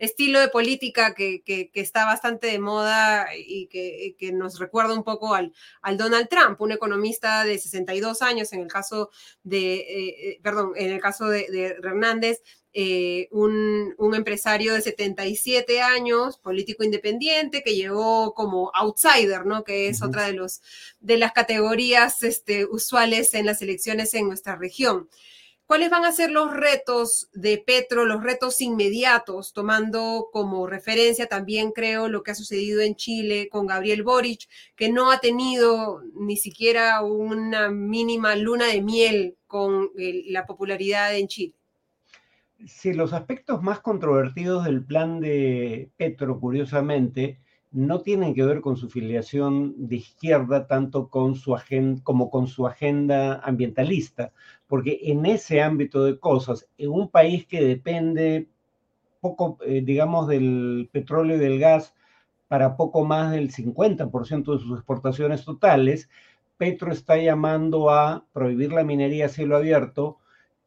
[0.00, 5.04] estilo de política que, que, está bastante de moda y que, que, nos recuerda un
[5.04, 5.52] poco al,
[5.82, 9.10] al Donald Trump, un economista de 62 años en el caso
[9.44, 12.42] de, perdón, en el caso de, de Hernández,
[12.80, 19.64] eh, un, empresario de 77 años, político independiente, que llegó como outsider, ¿no?
[19.64, 20.62] Que es otra de, los,
[21.00, 25.08] de las categorías este, usuales en las elecciones en nuestra región.
[25.66, 31.72] ¿Cuáles van a ser los retos de Petro, los retos inmediatos, tomando como referencia también,
[31.72, 36.36] creo, lo que ha sucedido en Chile con Gabriel Boric, que no ha tenido ni
[36.36, 41.57] siquiera una mínima luna de miel con la popularidad en Chile?
[42.66, 47.38] Sí, los aspectos más controvertidos del plan de Petro, curiosamente,
[47.70, 51.56] no tienen que ver con su filiación de izquierda tanto con su
[52.02, 54.32] como con su agenda ambientalista,
[54.66, 58.48] porque en ese ámbito de cosas, en un país que depende
[59.20, 61.94] poco, eh, digamos, del petróleo y del gas
[62.48, 66.08] para poco más del 50% de sus exportaciones totales,
[66.56, 70.18] Petro está llamando a prohibir la minería a cielo abierto,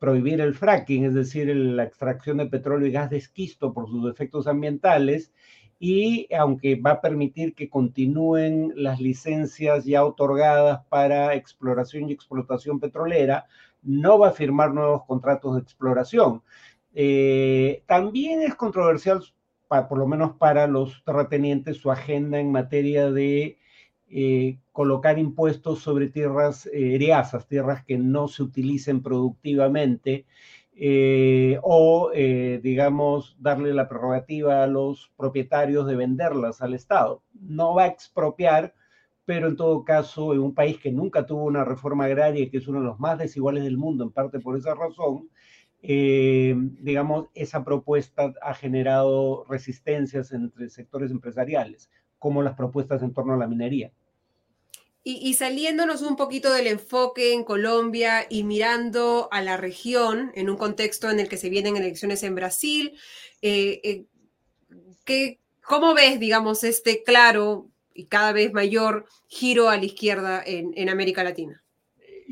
[0.02, 4.12] prohibir el fracking, es decir, la extracción de petróleo y gas de esquisto por sus
[4.12, 5.32] efectos ambientales,
[5.78, 12.80] y aunque va a permitir que continúen las licencias ya otorgadas para exploración y explotación
[12.80, 13.45] petrolera,
[13.84, 16.41] no va a firmar nuevos contratos de exploración.
[16.95, 19.22] Eh, también es controversial,
[19.68, 23.60] por lo menos para los terratenientes, su agenda en materia de
[24.10, 26.97] eh, colocar impuestos sobre tierras eh,
[27.47, 30.26] tierras que no se utilicen productivamente,
[30.74, 37.22] eh, o, digamos, darle la prerrogativa a los propietarios de venderlas al Estado.
[37.34, 38.74] No va a expropiar,
[39.26, 42.67] pero en todo caso, en un país que nunca tuvo una reforma agraria, que es
[42.67, 45.30] uno de los más desiguales del mundo, en parte por esa razón,
[45.84, 53.34] eh, digamos, esa propuesta ha generado resistencias entre sectores empresariales, como las propuestas en torno
[53.34, 53.91] a la minería.
[55.04, 60.58] Y, saliéndonos un poquito del enfoque en Colombia y mirando a la región en un
[60.58, 62.93] contexto en el que se vienen elecciones en Brasil,
[63.41, 64.06] eh,
[65.08, 70.88] eh, ¿cómo ves, digamos, este claro y cada vez mayor giro a la izquierda en
[70.88, 71.64] América Latina?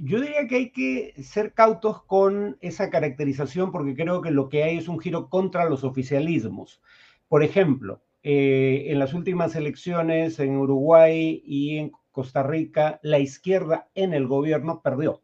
[0.03, 4.63] yo diría que hay que ser cautos con esa caracterización porque creo que lo que
[4.63, 6.81] hay es un giro contra los oficialismos.
[7.27, 13.87] Por ejemplo, eh, en las últimas elecciones en Uruguay y en Costa Rica, la izquierda
[13.95, 15.21] en el gobierno perdió,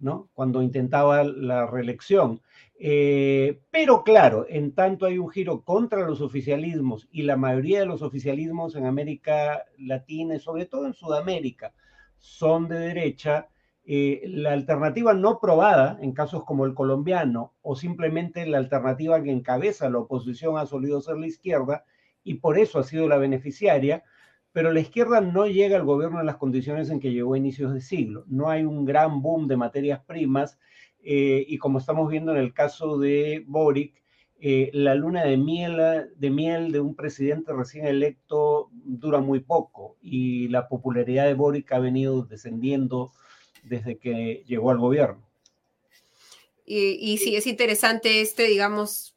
[0.00, 0.30] ¿no?
[0.34, 2.40] Cuando intentaba la reelección.
[2.76, 7.86] Eh, pero claro, en tanto hay un giro contra los oficialismos y la mayoría de
[7.86, 11.72] los oficialismos en América Latina y sobre todo en Sudamérica
[12.18, 13.48] son de derecha,
[13.84, 19.30] eh, la alternativa no probada en casos como el colombiano o simplemente la alternativa que
[19.30, 21.84] encabeza la oposición ha solido ser la izquierda
[22.24, 24.02] y por eso ha sido la beneficiaria,
[24.54, 27.74] pero la izquierda no llega al gobierno en las condiciones en que llegó a inicios
[27.74, 28.22] de siglo.
[28.28, 30.60] No hay un gran boom de materias primas
[31.02, 34.00] eh, y como estamos viendo en el caso de Boric,
[34.38, 35.76] eh, la luna de miel,
[36.14, 41.72] de miel de un presidente recién electo dura muy poco y la popularidad de Boric
[41.72, 43.10] ha venido descendiendo
[43.64, 45.28] desde que llegó al gobierno.
[46.64, 49.13] Y, sí, es interesante este, digamos,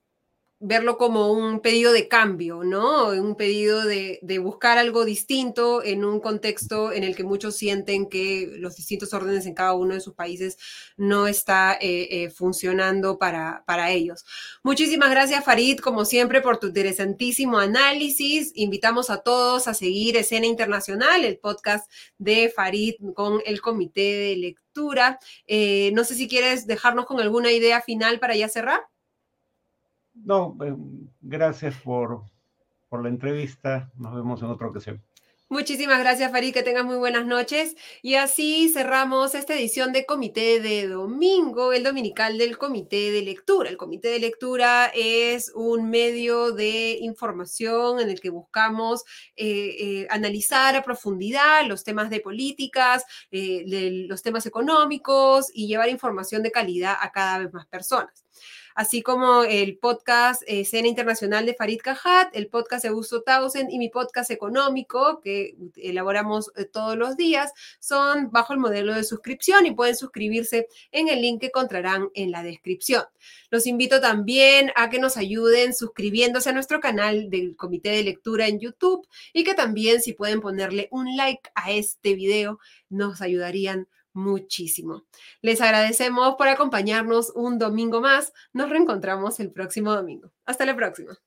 [0.59, 3.09] verlo como un pedido de cambio, ¿no?
[3.09, 8.49] Un pedido de, buscar algo distinto en un contexto en el que muchos sienten que
[8.57, 10.57] los distintos órdenes en cada uno de sus países
[10.95, 14.25] no está eh, eh, funcionando para, para ellos.
[14.63, 18.51] Muchísimas gracias, Farid, como siempre, por tu interesantísimo análisis.
[18.55, 24.35] Invitamos a todos a seguir Escena Internacional, el podcast de Farid con el Comité de
[24.37, 25.19] Lectura.
[25.45, 28.81] Eh, no sé si quieres dejarnos con alguna idea final para ya cerrar.
[30.23, 30.75] No, eh,
[31.21, 32.23] gracias por,
[32.89, 33.91] por la entrevista.
[33.95, 35.03] Nos vemos en otra ocasión.
[35.49, 37.77] Muchísimas gracias, Farid, que tengas muy buenas noches.
[38.01, 43.69] Y así cerramos esta edición de Comité de Domingo, el dominical del Comité de Lectura.
[43.69, 49.05] El Comité de Lectura es un medio de información en el que buscamos
[49.37, 56.43] eh, eh, analizar a profundidad los temas de políticas, los temas económicos y llevar información
[56.43, 58.26] de calidad a cada vez más personas
[58.77, 63.71] así como el podcast Escena eh, Internacional de Farid Cajat, el podcast de Augusto Tausen
[63.71, 69.03] y mi podcast económico que elaboramos eh, todos los días, son bajo el modelo de
[69.03, 73.03] suscripción y pueden suscribirse en el link que encontrarán en la descripción.
[73.49, 78.47] Los invito también a que nos ayuden suscribiéndose a nuestro canal del Comité de Lectura
[78.47, 82.59] en YouTube y que también si pueden ponerle un like a este video,
[82.89, 83.87] nos ayudarían
[84.17, 85.05] muchísimo.
[85.41, 88.33] Les agradecemos por acompañarnos un domingo más.
[88.51, 90.31] Nos reencontramos el próximo domingo.
[90.45, 91.17] Hasta la próxima.